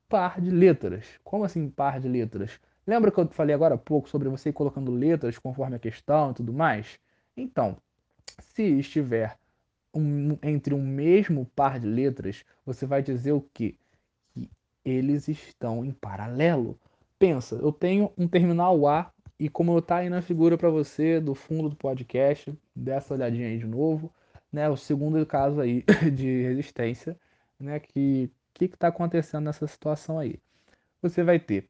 Par 0.09 0.41
de 0.41 0.51
letras. 0.51 1.07
Como 1.23 1.45
assim 1.45 1.69
par 1.69 2.01
de 2.01 2.09
letras? 2.09 2.59
Lembra 2.87 3.11
que 3.11 3.21
eu 3.21 3.29
falei 3.29 3.55
agora 3.55 3.75
há 3.75 3.79
pouco 3.79 4.09
sobre 4.09 4.29
você 4.31 4.49
ir 4.49 4.55
colocando 4.55 4.91
letras 4.91 5.39
conforme 5.39 5.77
a 5.77 5.79
questão 5.79 6.31
e 6.31 6.35
tudo 6.35 6.53
mais? 6.53 6.99
Então, 7.37 7.77
se 8.55 8.63
estiver 8.63 9.37
um, 9.99 10.39
entre 10.43 10.75
um 10.75 10.83
mesmo 10.83 11.47
par 11.55 11.81
de 11.81 11.87
letras, 11.87 12.45
você 12.65 12.87
vai 12.87 13.03
dizer 13.03 13.33
o 13.33 13.41
quê? 13.53 13.75
eles 14.87 15.27
estão 15.27 15.85
em 15.85 15.91
paralelo. 15.91 16.79
Pensa, 17.19 17.57
eu 17.57 17.73
tenho 17.73 18.13
um 18.17 18.29
terminal 18.29 18.87
A 18.87 19.13
e 19.39 19.49
como 19.49 19.77
está 19.77 19.97
aí 19.97 20.09
na 20.09 20.23
figura 20.23 20.57
para 20.57 20.71
você 20.71 21.21
do 21.21 21.35
fundo 21.35 21.69
do 21.69 21.77
podcast, 21.77 22.57
dessa 22.75 23.13
olhadinha 23.13 23.49
aí 23.49 23.59
de 23.59 23.67
novo, 23.67 24.13
né? 24.53 24.69
O 24.69 24.77
segundo 24.77 25.25
caso 25.27 25.61
aí 25.61 25.85
de 26.15 26.43
resistência, 26.43 27.19
né? 27.59 27.81
Que 27.81 28.31
que 28.55 28.65
está 28.65 28.89
acontecendo 28.89 29.45
nessa 29.45 29.67
situação 29.67 30.19
aí? 30.19 30.39
Você 31.03 31.23
vai 31.23 31.39
ter 31.39 31.69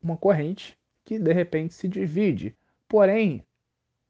uma 0.00 0.16
corrente 0.16 0.78
que 1.04 1.18
de 1.18 1.32
repente 1.32 1.74
se 1.74 1.88
divide, 1.88 2.54
porém 2.86 3.44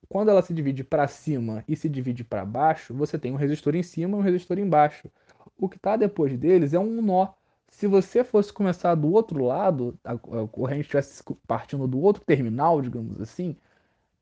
quando 0.08 0.30
ela 0.30 0.42
se 0.42 0.54
divide 0.54 0.84
para 0.84 1.06
cima 1.06 1.64
e 1.68 1.76
se 1.76 1.88
divide 1.88 2.24
para 2.24 2.44
baixo, 2.44 2.94
você 2.94 3.18
tem 3.18 3.32
um 3.32 3.36
resistor 3.36 3.74
em 3.74 3.82
cima 3.82 4.16
e 4.16 4.20
um 4.20 4.22
resistor 4.22 4.58
embaixo. 4.58 5.10
O 5.58 5.68
que 5.68 5.76
está 5.76 5.96
depois 5.96 6.36
deles 6.36 6.72
é 6.72 6.78
um 6.78 7.02
nó 7.02 7.34
se 7.78 7.86
você 7.86 8.24
fosse 8.24 8.52
começar 8.52 8.94
do 8.94 9.12
outro 9.12 9.44
lado, 9.44 9.96
a, 10.02 10.16
corrente 10.48 10.82
estivesse 10.82 11.22
partindo 11.46 11.86
do 11.86 12.00
outro 12.00 12.24
terminal, 12.24 12.82
digamos 12.82 13.20
assim, 13.20 13.50
o 13.50 13.56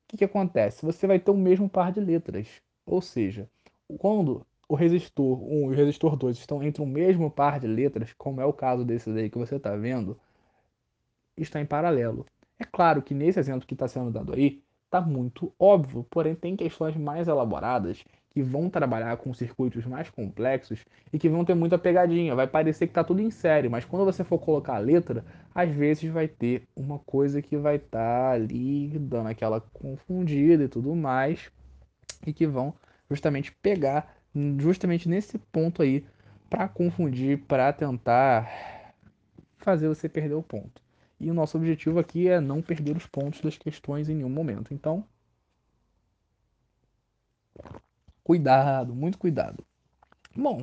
que, 0.09 0.19
que 0.19 0.25
acontece? 0.25 0.85
Você 0.85 1.07
vai 1.07 1.19
ter 1.19 1.31
o 1.31 1.37
mesmo 1.37 1.69
par 1.69 1.91
de 1.91 2.01
letras. 2.01 2.47
Ou 2.85 3.01
seja, 3.01 3.49
quando 3.99 4.47
o 4.69 4.75
resistor 4.75 5.43
1 5.43 5.73
e 5.73 5.75
o 5.75 5.77
resistor 5.77 6.17
2 6.17 6.37
estão 6.37 6.63
entre 6.63 6.83
o 6.83 6.87
mesmo 6.87 7.31
par 7.31 7.59
de 7.59 7.67
letras, 7.67 8.13
como 8.13 8.41
é 8.41 8.45
o 8.45 8.53
caso 8.53 8.85
desse 8.85 9.11
daí 9.13 9.31
que 9.31 9.39
você 9.39 9.57
está 9.57 9.75
vendo, 9.75 10.19
está 11.37 11.61
em 11.61 11.67
paralelo. 11.67 12.27
É 12.59 12.65
claro 12.65 13.03
que 13.03 13.15
nesse 13.15 13.39
exemplo 13.39 13.67
que 13.67 13.75
está 13.75 13.89
sendo 13.89 14.11
dado 14.11 14.35
aí, 14.35 14.63
está 14.87 15.01
muito 15.01 15.53
óbvio, 15.59 16.07
porém 16.11 16.35
tem 16.35 16.57
questões 16.57 16.97
mais 16.97 17.29
elaboradas 17.29 18.03
que 18.31 18.43
vão 18.43 18.69
trabalhar 18.69 19.17
com 19.17 19.33
circuitos 19.33 19.87
mais 19.87 20.11
complexos 20.11 20.85
e 21.13 21.19
que 21.19 21.29
vão 21.29 21.45
ter 21.45 21.55
muita 21.55 21.79
pegadinha. 21.79 22.35
Vai 22.35 22.47
parecer 22.47 22.87
que 22.87 22.91
está 22.91 23.03
tudo 23.03 23.21
em 23.21 23.31
série, 23.31 23.69
mas 23.69 23.85
quando 23.85 24.05
você 24.05 24.23
for 24.23 24.39
colocar 24.39 24.77
a 24.77 24.79
letra, 24.79 25.25
às 25.55 25.71
vezes 25.71 26.11
vai 26.11 26.29
ter 26.29 26.69
uma 26.77 26.99
coisa 26.99 27.41
que 27.41 27.57
vai 27.57 27.77
estar 27.77 27.99
tá 27.99 28.31
ali 28.33 28.89
dando 28.99 29.29
aquela 29.29 29.61
confundida 29.61 30.65
e 30.65 30.69
tudo 30.69 30.95
mais, 30.95 31.51
e 32.27 32.33
que 32.33 32.47
vão 32.47 32.75
justamente 33.11 33.53
pegar 33.63 34.17
justamente 34.59 35.09
nesse 35.09 35.39
ponto 35.39 35.81
aí 35.81 36.05
para 36.51 36.69
confundir, 36.69 37.39
para 37.39 37.73
tentar 37.73 38.93
fazer 39.57 39.89
você 39.89 40.09
perder 40.09 40.35
o 40.35 40.43
ponto. 40.43 40.86
E 41.19 41.31
o 41.31 41.35
nosso 41.35 41.57
objetivo 41.57 41.99
aqui 41.99 42.29
é 42.29 42.41
não 42.41 42.63
perder 42.63 42.97
os 42.97 43.07
pontos 43.07 43.41
das 43.41 43.57
questões 43.57 44.09
em 44.09 44.17
nenhum 44.17 44.29
momento. 44.29 44.75
Então, 44.75 45.05
Cuidado, 48.27 48.93
muito 48.93 49.19
cuidado. 49.19 49.65
Bom, 50.35 50.61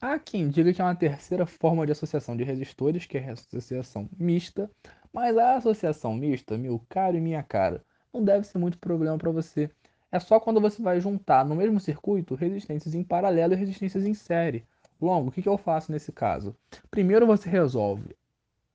há 0.00 0.20
quem 0.20 0.48
diga 0.48 0.72
que 0.72 0.80
é 0.80 0.84
uma 0.84 0.94
terceira 0.94 1.44
forma 1.44 1.84
de 1.84 1.90
associação 1.90 2.36
de 2.36 2.44
resistores, 2.44 3.06
que 3.06 3.18
é 3.18 3.28
a 3.28 3.32
associação 3.32 4.08
mista, 4.16 4.70
mas 5.12 5.36
a 5.36 5.56
associação 5.56 6.14
mista, 6.14 6.56
meu 6.56 6.80
caro 6.88 7.16
e 7.16 7.20
minha 7.20 7.42
cara, 7.42 7.84
não 8.14 8.22
deve 8.22 8.46
ser 8.46 8.58
muito 8.58 8.78
problema 8.78 9.18
para 9.18 9.32
você. 9.32 9.68
É 10.12 10.20
só 10.20 10.38
quando 10.38 10.60
você 10.60 10.80
vai 10.80 11.00
juntar 11.00 11.44
no 11.44 11.56
mesmo 11.56 11.80
circuito 11.80 12.36
resistências 12.36 12.94
em 12.94 13.02
paralelo 13.02 13.54
e 13.54 13.56
resistências 13.56 14.04
em 14.04 14.14
série. 14.14 14.64
Longo, 15.00 15.30
o 15.30 15.32
que, 15.32 15.42
que 15.42 15.48
eu 15.48 15.58
faço 15.58 15.90
nesse 15.90 16.12
caso? 16.12 16.54
Primeiro 16.88 17.26
você 17.26 17.50
resolve 17.50 18.14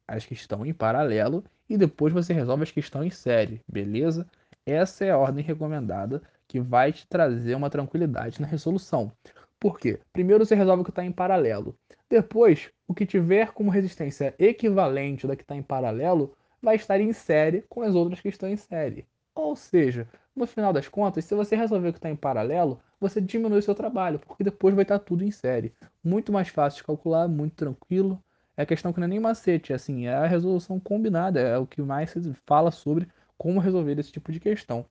as 0.08 0.26
que 0.26 0.34
estão 0.34 0.66
em 0.66 0.74
paralelo 0.74 1.44
e 1.70 1.78
depois 1.78 2.14
você 2.14 2.34
resolve 2.34 2.64
as 2.64 2.72
que 2.72 2.80
estão 2.80 3.04
em 3.04 3.10
série, 3.10 3.62
beleza? 3.68 4.26
Essa 4.66 5.06
é 5.06 5.12
a 5.12 5.18
ordem 5.18 5.44
recomendada 5.44 6.22
que 6.48 6.60
vai 6.60 6.94
te 6.94 7.06
trazer 7.08 7.56
uma 7.56 7.70
tranquilidade 7.70 8.42
na 8.42 8.48
resolução. 8.48 9.12
Por 9.60 9.80
quê? 9.80 10.00
Primeiro 10.14 10.46
você 10.46 10.56
resolve 10.56 10.82
o 10.82 10.84
que 10.86 10.92
está 10.92 11.04
em 11.04 11.12
paralelo. 11.12 11.76
Depois, 12.10 12.70
o 12.88 12.94
que 12.94 13.06
tiver 13.06 13.52
como 13.52 13.70
resistência 13.70 14.34
equivalente 14.40 15.28
da 15.28 15.36
que 15.36 15.42
está 15.42 15.56
em 15.56 15.64
paralelo 15.64 16.34
vai 16.62 16.76
estar 16.76 17.00
em 17.02 17.12
série 17.12 17.64
com 17.68 17.82
as 17.82 17.96
outras 17.96 18.22
que 18.22 18.30
estão 18.30 18.48
em 18.48 18.56
série. 18.56 19.06
Ou 19.36 19.56
seja, 19.56 20.08
no 20.36 20.48
final 20.48 20.72
das 20.72 20.88
contas, 20.88 21.26
se 21.26 21.36
você 21.36 21.56
resolver 21.56 21.90
o 21.90 21.94
que 21.94 22.00
está 22.00 22.10
em 22.10 22.16
paralelo, 22.16 22.80
você 23.00 23.20
diminui 23.22 23.60
o 23.60 23.64
seu 23.64 23.76
trabalho, 23.76 24.20
porque 24.20 24.44
depois 24.44 24.74
vai 24.74 24.84
estar 24.84 25.00
tudo 25.00 25.24
em 25.24 25.32
série. 25.32 25.74
Muito 26.04 26.32
mais 26.32 26.48
fácil 26.50 26.78
de 26.78 26.84
calcular, 26.86 27.28
muito 27.28 27.56
tranquilo. 27.56 28.22
É 28.58 28.66
questão 28.66 28.92
que 28.92 29.00
não 29.00 29.06
é 29.06 29.08
nem 29.08 29.20
macete, 29.20 29.72
é 29.72 29.76
assim, 29.76 30.08
é 30.08 30.16
a 30.16 30.26
resolução 30.26 30.80
combinada, 30.80 31.40
é 31.40 31.58
o 31.58 31.68
que 31.68 31.82
mais 31.82 32.10
se 32.10 32.34
fala 32.46 32.72
sobre 32.72 33.08
como 33.38 33.60
resolver 33.60 34.00
esse 34.00 34.12
tipo 34.12 34.32
de 34.32 34.40
questão. 34.40 34.84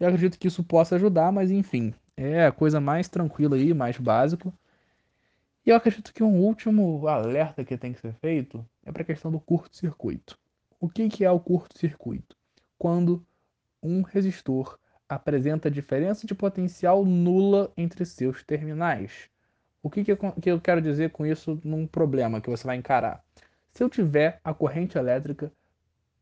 Eu 0.00 0.08
acredito 0.08 0.38
que 0.38 0.48
isso 0.48 0.64
possa 0.64 0.96
ajudar, 0.96 1.30
mas 1.30 1.50
enfim, 1.50 1.94
é 2.16 2.46
a 2.46 2.52
coisa 2.52 2.80
mais 2.80 3.08
tranquila 3.08 3.56
aí, 3.56 3.74
mais 3.74 3.98
básico. 3.98 4.52
E 5.66 5.70
eu 5.70 5.76
acredito 5.76 6.12
que 6.12 6.22
um 6.22 6.40
último 6.40 7.06
alerta 7.06 7.64
que 7.64 7.76
tem 7.76 7.92
que 7.92 8.00
ser 8.00 8.14
feito 8.14 8.66
é 8.84 8.90
para 8.90 9.02
a 9.02 9.06
questão 9.06 9.30
do 9.30 9.38
curto-circuito. 9.38 10.38
O 10.80 10.88
que, 10.88 11.08
que 11.08 11.24
é 11.24 11.30
o 11.30 11.40
curto-circuito? 11.40 12.36
Quando 12.78 13.24
um 13.82 14.02
resistor 14.02 14.78
apresenta 15.08 15.70
diferença 15.70 16.26
de 16.26 16.34
potencial 16.34 17.04
nula 17.04 17.70
entre 17.76 18.04
seus 18.04 18.42
terminais. 18.42 19.28
O 19.84 19.90
que, 19.90 20.02
que, 20.02 20.16
que 20.16 20.50
eu 20.50 20.58
quero 20.58 20.80
dizer 20.80 21.10
com 21.10 21.26
isso 21.26 21.60
num 21.62 21.86
problema 21.86 22.40
que 22.40 22.48
você 22.48 22.66
vai 22.66 22.74
encarar? 22.74 23.22
Se 23.74 23.84
eu 23.84 23.90
tiver 23.90 24.40
a 24.42 24.54
corrente 24.54 24.96
elétrica 24.96 25.52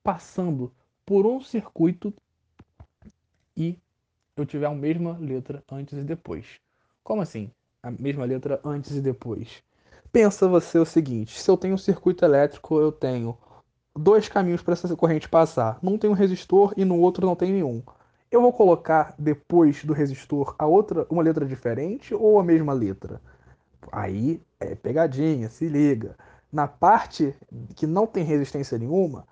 passando 0.02 0.72
por 1.06 1.24
um 1.26 1.40
circuito 1.40 2.12
e 3.56 3.78
eu 4.36 4.44
tiver 4.44 4.66
a 4.66 4.74
mesma 4.74 5.16
letra 5.16 5.62
antes 5.70 5.96
e 5.96 6.02
depois. 6.02 6.58
Como 7.04 7.22
assim? 7.22 7.52
A 7.80 7.88
mesma 7.92 8.24
letra 8.24 8.60
antes 8.64 8.96
e 8.96 9.00
depois. 9.00 9.62
Pensa 10.10 10.48
você 10.48 10.80
o 10.80 10.84
seguinte: 10.84 11.40
se 11.40 11.48
eu 11.48 11.56
tenho 11.56 11.74
um 11.74 11.78
circuito 11.78 12.24
elétrico, 12.24 12.80
eu 12.80 12.90
tenho 12.90 13.38
dois 13.94 14.28
caminhos 14.28 14.60
para 14.60 14.72
essa 14.72 14.96
corrente 14.96 15.28
passar. 15.28 15.78
Num 15.80 15.96
tem 15.96 16.10
um 16.10 16.14
resistor 16.14 16.74
e 16.76 16.84
no 16.84 16.98
outro 16.98 17.24
não 17.24 17.36
tem 17.36 17.52
nenhum. 17.52 17.80
Eu 18.28 18.42
vou 18.42 18.52
colocar 18.52 19.14
depois 19.16 19.84
do 19.84 19.92
resistor 19.92 20.56
a 20.58 20.66
outra, 20.66 21.06
uma 21.08 21.22
letra 21.22 21.46
diferente 21.46 22.12
ou 22.12 22.40
a 22.40 22.42
mesma 22.42 22.72
letra? 22.72 23.20
Aí 23.90 24.42
é 24.60 24.74
pegadinha, 24.74 25.48
se 25.48 25.68
liga. 25.68 26.16
Na 26.52 26.68
parte 26.68 27.34
que 27.74 27.86
não 27.86 28.06
tem 28.06 28.24
resistência 28.24 28.78
nenhuma, 28.78 29.26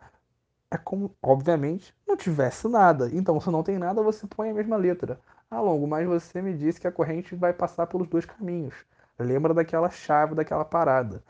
é 0.70 0.78
como, 0.78 1.14
obviamente, 1.22 1.94
não 2.06 2.16
tivesse 2.16 2.68
nada. 2.68 3.08
Então, 3.12 3.40
se 3.40 3.50
não 3.50 3.62
tem 3.62 3.78
nada, 3.78 4.02
você 4.02 4.26
põe 4.26 4.50
a 4.50 4.54
mesma 4.54 4.76
letra. 4.76 5.20
Ah, 5.50 5.60
Longo, 5.60 5.86
mas 5.86 6.06
você 6.06 6.40
me 6.40 6.54
disse 6.56 6.80
que 6.80 6.86
a 6.86 6.92
corrente 6.92 7.34
vai 7.34 7.52
passar 7.52 7.86
pelos 7.86 8.08
dois 8.08 8.24
caminhos. 8.24 8.74
Lembra 9.18 9.52
daquela 9.52 9.90
chave, 9.90 10.34
daquela 10.34 10.64
parada. 10.64 11.22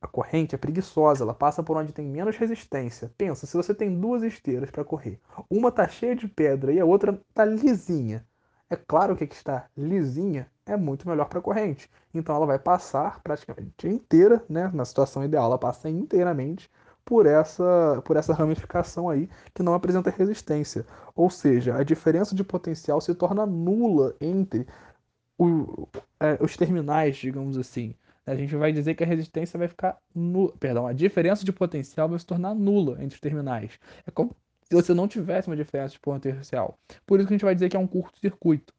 A 0.00 0.06
corrente 0.06 0.54
é 0.54 0.58
preguiçosa, 0.58 1.24
ela 1.24 1.34
passa 1.34 1.62
por 1.62 1.76
onde 1.76 1.92
tem 1.92 2.06
menos 2.06 2.36
resistência. 2.36 3.10
Pensa, 3.16 3.46
se 3.46 3.56
você 3.56 3.74
tem 3.74 3.98
duas 3.98 4.22
esteiras 4.22 4.70
para 4.70 4.84
correr, 4.84 5.20
uma 5.50 5.72
tá 5.72 5.88
cheia 5.88 6.14
de 6.16 6.28
pedra 6.28 6.72
e 6.72 6.80
a 6.80 6.84
outra 6.84 7.20
tá 7.34 7.44
lisinha. 7.44 8.26
É 8.72 8.76
claro 8.76 9.14
que 9.14 9.24
a 9.24 9.26
que 9.26 9.34
está 9.34 9.68
lisinha 9.76 10.50
é 10.64 10.78
muito 10.78 11.06
melhor 11.06 11.28
para 11.28 11.40
a 11.40 11.42
corrente. 11.42 11.90
Então 12.14 12.34
ela 12.34 12.46
vai 12.46 12.58
passar 12.58 13.20
praticamente 13.22 13.86
inteira, 13.86 14.42
né? 14.48 14.70
Na 14.72 14.86
situação 14.86 15.22
ideal, 15.22 15.44
ela 15.44 15.58
passa 15.58 15.90
inteiramente 15.90 16.70
por 17.04 17.26
essa, 17.26 18.00
por 18.02 18.16
essa 18.16 18.32
ramificação 18.32 19.10
aí 19.10 19.28
que 19.54 19.62
não 19.62 19.74
apresenta 19.74 20.08
resistência. 20.08 20.86
Ou 21.14 21.28
seja, 21.28 21.76
a 21.76 21.84
diferença 21.84 22.34
de 22.34 22.42
potencial 22.42 22.98
se 23.02 23.14
torna 23.14 23.44
nula 23.44 24.16
entre 24.18 24.66
o, 25.38 25.86
é, 26.18 26.42
os 26.42 26.56
terminais, 26.56 27.16
digamos 27.16 27.58
assim. 27.58 27.94
A 28.26 28.34
gente 28.34 28.56
vai 28.56 28.72
dizer 28.72 28.94
que 28.94 29.04
a 29.04 29.06
resistência 29.06 29.58
vai 29.58 29.68
ficar 29.68 29.98
nula. 30.14 30.54
Perdão, 30.58 30.86
a 30.86 30.94
diferença 30.94 31.44
de 31.44 31.52
potencial 31.52 32.08
vai 32.08 32.18
se 32.18 32.24
tornar 32.24 32.54
nula 32.54 32.92
entre 33.02 33.16
os 33.16 33.20
terminais. 33.20 33.78
É 34.06 34.10
como 34.10 34.34
se 34.72 34.76
você 34.76 34.94
não 34.94 35.06
tivesse 35.06 35.48
uma 35.48 35.56
diferença 35.56 35.92
de 35.92 36.00
potencial. 36.00 36.78
Por 37.06 37.20
isso 37.20 37.28
que 37.28 37.34
a 37.34 37.36
gente 37.36 37.44
vai 37.44 37.54
dizer 37.54 37.68
que 37.68 37.76
é 37.76 37.78
um 37.78 37.86
curto-circuito. 37.86 38.72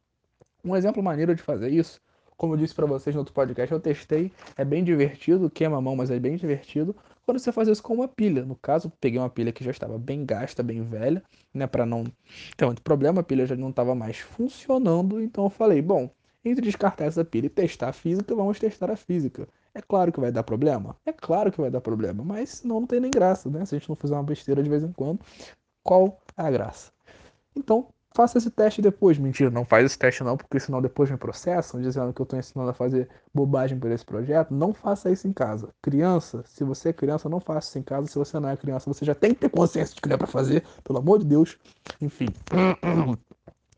Um 0.65 0.75
exemplo 0.75 1.03
maneiro 1.03 1.35
de 1.35 1.43
fazer 1.43 1.69
isso, 1.69 2.01
como 2.35 2.55
eu 2.55 2.57
disse 2.57 2.73
para 2.73 2.87
vocês 2.87 3.15
no 3.15 3.21
outro 3.21 3.33
podcast, 3.33 3.71
eu 3.71 3.79
testei, 3.79 4.31
é 4.57 4.65
bem 4.65 4.83
divertido, 4.83 5.51
queima 5.51 5.77
a 5.77 5.81
mão, 5.81 5.95
mas 5.95 6.09
é 6.09 6.19
bem 6.19 6.35
divertido. 6.35 6.95
Quando 7.27 7.37
você 7.37 7.51
faz 7.51 7.67
isso 7.67 7.83
com 7.83 7.93
uma 7.93 8.07
pilha, 8.07 8.43
no 8.43 8.55
caso, 8.55 8.91
peguei 8.99 9.19
uma 9.19 9.29
pilha 9.29 9.51
que 9.51 9.63
já 9.63 9.69
estava 9.69 9.99
bem 9.99 10.25
gasta, 10.25 10.63
bem 10.63 10.81
velha, 10.81 11.21
né, 11.53 11.67
para 11.67 11.85
não 11.85 12.05
ter 12.57 12.65
muito 12.65 12.81
problema, 12.81 13.21
a 13.21 13.23
pilha 13.23 13.45
já 13.45 13.55
não 13.55 13.69
estava 13.69 13.93
mais 13.93 14.17
funcionando, 14.17 15.21
então 15.21 15.43
eu 15.43 15.49
falei, 15.51 15.79
bom, 15.79 16.09
entre 16.43 16.65
descartar 16.65 17.05
essa 17.05 17.23
pilha 17.23 17.45
e 17.45 17.49
testar 17.49 17.89
a 17.89 17.93
física, 17.93 18.33
vamos 18.33 18.59
testar 18.59 18.89
a 18.89 18.95
física. 18.95 19.47
É 19.75 19.81
claro 19.81 20.11
que 20.11 20.19
vai 20.19 20.31
dar 20.31 20.43
problema? 20.43 20.95
É 21.05 21.13
claro 21.13 21.51
que 21.51 21.61
vai 21.61 21.69
dar 21.69 21.81
problema, 21.81 22.23
mas 22.23 22.49
senão 22.49 22.79
não 22.79 22.87
tem 22.87 22.99
nem 22.99 23.11
graça, 23.11 23.49
né? 23.49 23.63
Se 23.65 23.75
a 23.75 23.79
gente 23.79 23.89
não 23.89 23.95
fizer 23.95 24.13
uma 24.13 24.23
besteira 24.23 24.61
de 24.61 24.69
vez 24.69 24.83
em 24.83 24.91
quando, 24.91 25.19
qual 25.83 26.19
é 26.37 26.41
a 26.41 26.51
graça? 26.51 26.91
Então, 27.55 27.87
faça 28.15 28.37
esse 28.37 28.49
teste 28.49 28.81
depois. 28.81 29.17
Mentira, 29.17 29.49
não 29.49 29.65
faz 29.65 29.85
esse 29.85 29.97
teste 29.97 30.23
não, 30.23 30.37
porque 30.37 30.59
senão 30.59 30.81
depois 30.81 31.09
me 31.09 31.17
processam, 31.17 31.81
dizendo 31.81 32.13
que 32.13 32.21
eu 32.21 32.23
estou 32.23 32.39
ensinando 32.39 32.69
a 32.69 32.73
fazer 32.73 33.09
bobagem 33.33 33.77
por 33.77 33.91
esse 33.91 34.05
projeto. 34.05 34.53
Não 34.53 34.73
faça 34.73 35.11
isso 35.11 35.27
em 35.27 35.33
casa. 35.33 35.69
Criança, 35.81 36.43
se 36.47 36.63
você 36.63 36.89
é 36.89 36.93
criança, 36.93 37.27
não 37.27 37.39
faça 37.39 37.69
isso 37.69 37.79
em 37.79 37.83
casa. 37.83 38.07
Se 38.07 38.17
você 38.17 38.39
não 38.39 38.49
é 38.49 38.57
criança, 38.57 38.91
você 38.91 39.03
já 39.03 39.15
tem 39.15 39.33
que 39.33 39.41
ter 39.41 39.49
consciência 39.49 39.95
de 39.95 40.01
que 40.01 40.07
não 40.07 40.15
é 40.15 40.17
para 40.17 40.27
fazer, 40.27 40.63
pelo 40.83 40.99
amor 40.99 41.19
de 41.19 41.25
Deus. 41.25 41.57
Enfim, 42.01 42.27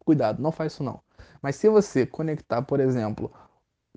cuidado, 0.05 0.41
não 0.41 0.51
faz 0.51 0.73
isso 0.73 0.83
não. 0.83 0.99
Mas 1.41 1.55
se 1.55 1.69
você 1.69 2.05
conectar, 2.05 2.61
por 2.61 2.79
exemplo, 2.79 3.31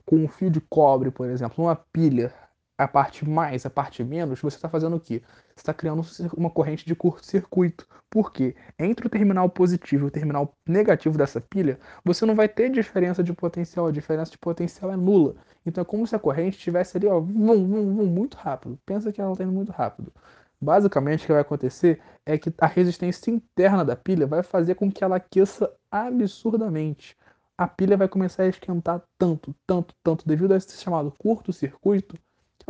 com 0.05 0.17
um 0.17 0.29
fio 0.29 0.51
de 0.51 0.61
cobre, 0.61 1.11
por 1.11 1.29
exemplo, 1.29 1.63
numa 1.63 1.77
pilha, 1.77 2.33
a 2.79 2.87
parte 2.87 3.29
mais, 3.29 3.67
a 3.67 3.71
parte 3.71 4.05
menos, 4.05 4.41
você 4.41 4.57
está 4.57 4.69
fazendo 4.69 4.95
o 4.95 5.01
quê? 5.01 5.21
Você 5.49 5.63
está 5.63 5.75
criando 5.75 6.03
uma 6.37 6.49
corrente 6.49 6.87
de 6.87 6.95
curto-circuito. 6.95 7.85
Por 8.09 8.33
quê? 8.33 8.55
Entre 8.79 9.05
o 9.05 9.11
terminal 9.11 9.51
positivo 9.51 10.07
e 10.07 10.09
o 10.09 10.11
terminal 10.13 10.55
negativo 10.65 11.19
dessa 11.19 11.41
pilha, 11.41 11.79
você 12.05 12.25
não 12.25 12.37
vai 12.37 12.49
ter 12.49 12.71
diferença 12.71 13.23
de 13.23 13.33
potencial. 13.33 13.89
A 13.89 13.93
diferença 13.93 14.31
de 14.31 14.39
potencial 14.39 14.93
é 14.93 14.97
nula. 14.97 15.35
Então 15.67 15.83
é 15.83 15.85
como 15.85 16.07
se 16.07 16.15
a 16.15 16.21
corrente 16.21 16.57
estivesse 16.57 16.97
ali, 16.97 17.09
ó, 17.09 17.19
vum, 17.19 17.67
vum, 17.67 17.97
vum, 17.97 18.07
muito 18.07 18.37
rápido. 18.37 18.79
Pensa 18.87 19.13
que 19.13 19.21
ela 19.21 19.33
está 19.33 19.43
indo 19.43 19.53
muito 19.53 19.73
rápido. 19.73 20.13
Basicamente, 20.61 21.25
o 21.25 21.27
que 21.27 21.33
vai 21.33 21.43
acontecer 21.43 22.01
é 22.25 22.39
que 22.39 22.53
a 22.59 22.67
resistência 22.67 23.31
interna 23.31 23.85
da 23.85 23.97
pilha 23.97 24.27
vai 24.27 24.43
fazer 24.43 24.77
com 24.77 24.91
que 24.91 25.03
ela 25.03 25.17
aqueça 25.17 25.73
absurdamente. 25.91 27.17
A 27.57 27.67
pilha 27.67 27.97
vai 27.97 28.09
começar 28.09 28.45
a 28.45 28.49
esquentar 28.49 29.03
tanto, 29.19 29.55
tanto, 29.67 29.95
tanto, 30.03 30.27
devido 30.27 30.53
a 30.53 30.57
esse 30.57 30.81
chamado 30.81 31.13
curto-circuito, 31.19 32.17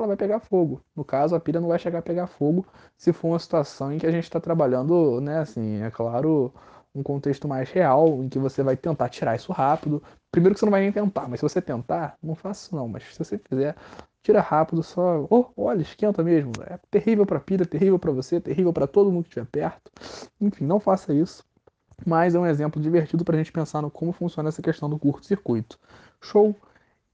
ela 0.01 0.09
vai 0.09 0.17
pegar 0.17 0.41
fogo. 0.41 0.81
No 0.95 1.05
caso, 1.05 1.35
a 1.35 1.41
pilha 1.41 1.61
não 1.61 1.69
vai 1.69 1.79
chegar 1.79 1.99
a 2.01 2.03
pegar 2.03 2.27
fogo 2.27 2.67
se 2.97 3.13
for 3.13 3.29
uma 3.29 3.39
situação 3.39 3.93
em 3.93 3.99
que 3.99 4.07
a 4.07 4.11
gente 4.11 4.25
está 4.25 4.41
trabalhando, 4.41 5.21
né, 5.21 5.39
assim, 5.39 5.83
é 5.83 5.91
claro, 5.91 6.53
um 6.95 7.03
contexto 7.03 7.47
mais 7.49 7.71
real, 7.71 8.23
em 8.23 8.29
que 8.29 8.39
você 8.39 8.63
vai 8.63 8.77
tentar 8.77 9.09
tirar 9.09 9.37
isso 9.37 9.53
rápido. 9.53 10.03
Primeiro 10.31 10.55
que 10.55 10.61
você 10.61 10.67
não 10.67 10.71
vai 10.71 10.81
nem 10.81 10.93
tentar, 10.93 11.29
mas 11.29 11.41
se 11.41 11.43
você 11.43 11.61
tentar, 11.63 12.17
não 12.23 12.35
faça 12.35 12.67
isso 12.67 12.77
não, 12.77 12.89
mas 12.89 13.05
se 13.05 13.19
você 13.19 13.39
fizer, 13.39 13.75
tira 14.23 14.41
rápido, 14.41 14.83
só, 14.83 15.27
oh, 15.31 15.47
olha, 15.57 15.83
esquenta 15.83 16.23
mesmo. 16.23 16.53
É 16.67 16.79
terrível 16.91 17.25
para 17.25 17.39
a 17.39 17.41
pilha, 17.41 17.65
terrível 17.65 17.99
para 17.99 18.13
você, 18.13 18.41
terrível 18.41 18.73
para 18.73 18.87
todo 18.87 19.11
mundo 19.11 19.25
que 19.25 19.31
estiver 19.31 19.47
perto. 19.47 19.91
Enfim, 20.41 20.65
não 20.67 20.81
faça 20.81 21.13
isso. 21.15 21.45
Mas 22.07 22.35
é 22.35 22.39
um 22.39 22.47
exemplo 22.47 22.81
divertido 22.81 23.25
para 23.25 23.35
a 23.35 23.39
gente 23.39 23.53
pensar 23.53 23.83
no 23.83 23.91
como 23.91 24.13
funciona 24.13 24.49
essa 24.49 24.63
questão 24.63 24.89
do 24.89 24.99
curto-circuito. 24.99 25.79
Show! 26.21 26.55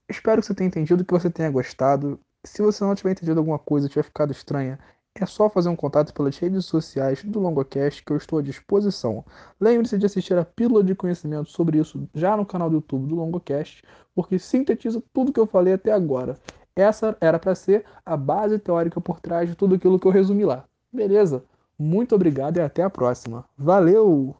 Espero 0.07 0.41
que 0.41 0.47
você 0.47 0.53
tenha 0.53 0.67
entendido, 0.67 1.03
que 1.03 1.13
você 1.13 1.29
tenha 1.29 1.49
gostado. 1.49 2.19
Se 2.45 2.61
você 2.61 2.83
não 2.83 2.95
tiver 2.95 3.11
entendido 3.11 3.39
alguma 3.39 3.59
coisa, 3.59 3.89
tiver 3.89 4.03
ficado 4.03 4.31
estranha, 4.31 4.79
é 5.15 5.25
só 5.25 5.49
fazer 5.49 5.69
um 5.69 5.75
contato 5.75 6.13
pelas 6.13 6.37
redes 6.37 6.65
sociais 6.65 7.23
do 7.23 7.39
LongoCast 7.39 8.03
que 8.03 8.11
eu 8.11 8.17
estou 8.17 8.39
à 8.39 8.41
disposição. 8.41 9.23
Lembre-se 9.59 9.97
de 9.97 10.05
assistir 10.05 10.37
a 10.37 10.43
pílula 10.43 10.83
de 10.83 10.93
conhecimento 10.93 11.49
sobre 11.49 11.79
isso 11.79 12.07
já 12.13 12.35
no 12.35 12.45
canal 12.45 12.69
do 12.69 12.75
YouTube 12.75 13.07
do 13.07 13.15
LongoCast, 13.15 13.81
porque 14.13 14.37
sintetiza 14.37 15.01
tudo 15.13 15.31
que 15.31 15.39
eu 15.39 15.47
falei 15.47 15.73
até 15.73 15.91
agora. 15.91 16.37
Essa 16.75 17.17
era 17.21 17.39
para 17.39 17.55
ser 17.55 17.85
a 18.05 18.17
base 18.17 18.59
teórica 18.59 18.99
por 18.99 19.21
trás 19.21 19.49
de 19.49 19.55
tudo 19.55 19.75
aquilo 19.75 19.97
que 19.97 20.05
eu 20.05 20.11
resumi 20.11 20.43
lá. 20.43 20.65
Beleza? 20.91 21.43
Muito 21.79 22.13
obrigado 22.13 22.57
e 22.57 22.61
até 22.61 22.83
a 22.83 22.89
próxima. 22.89 23.45
Valeu! 23.57 24.35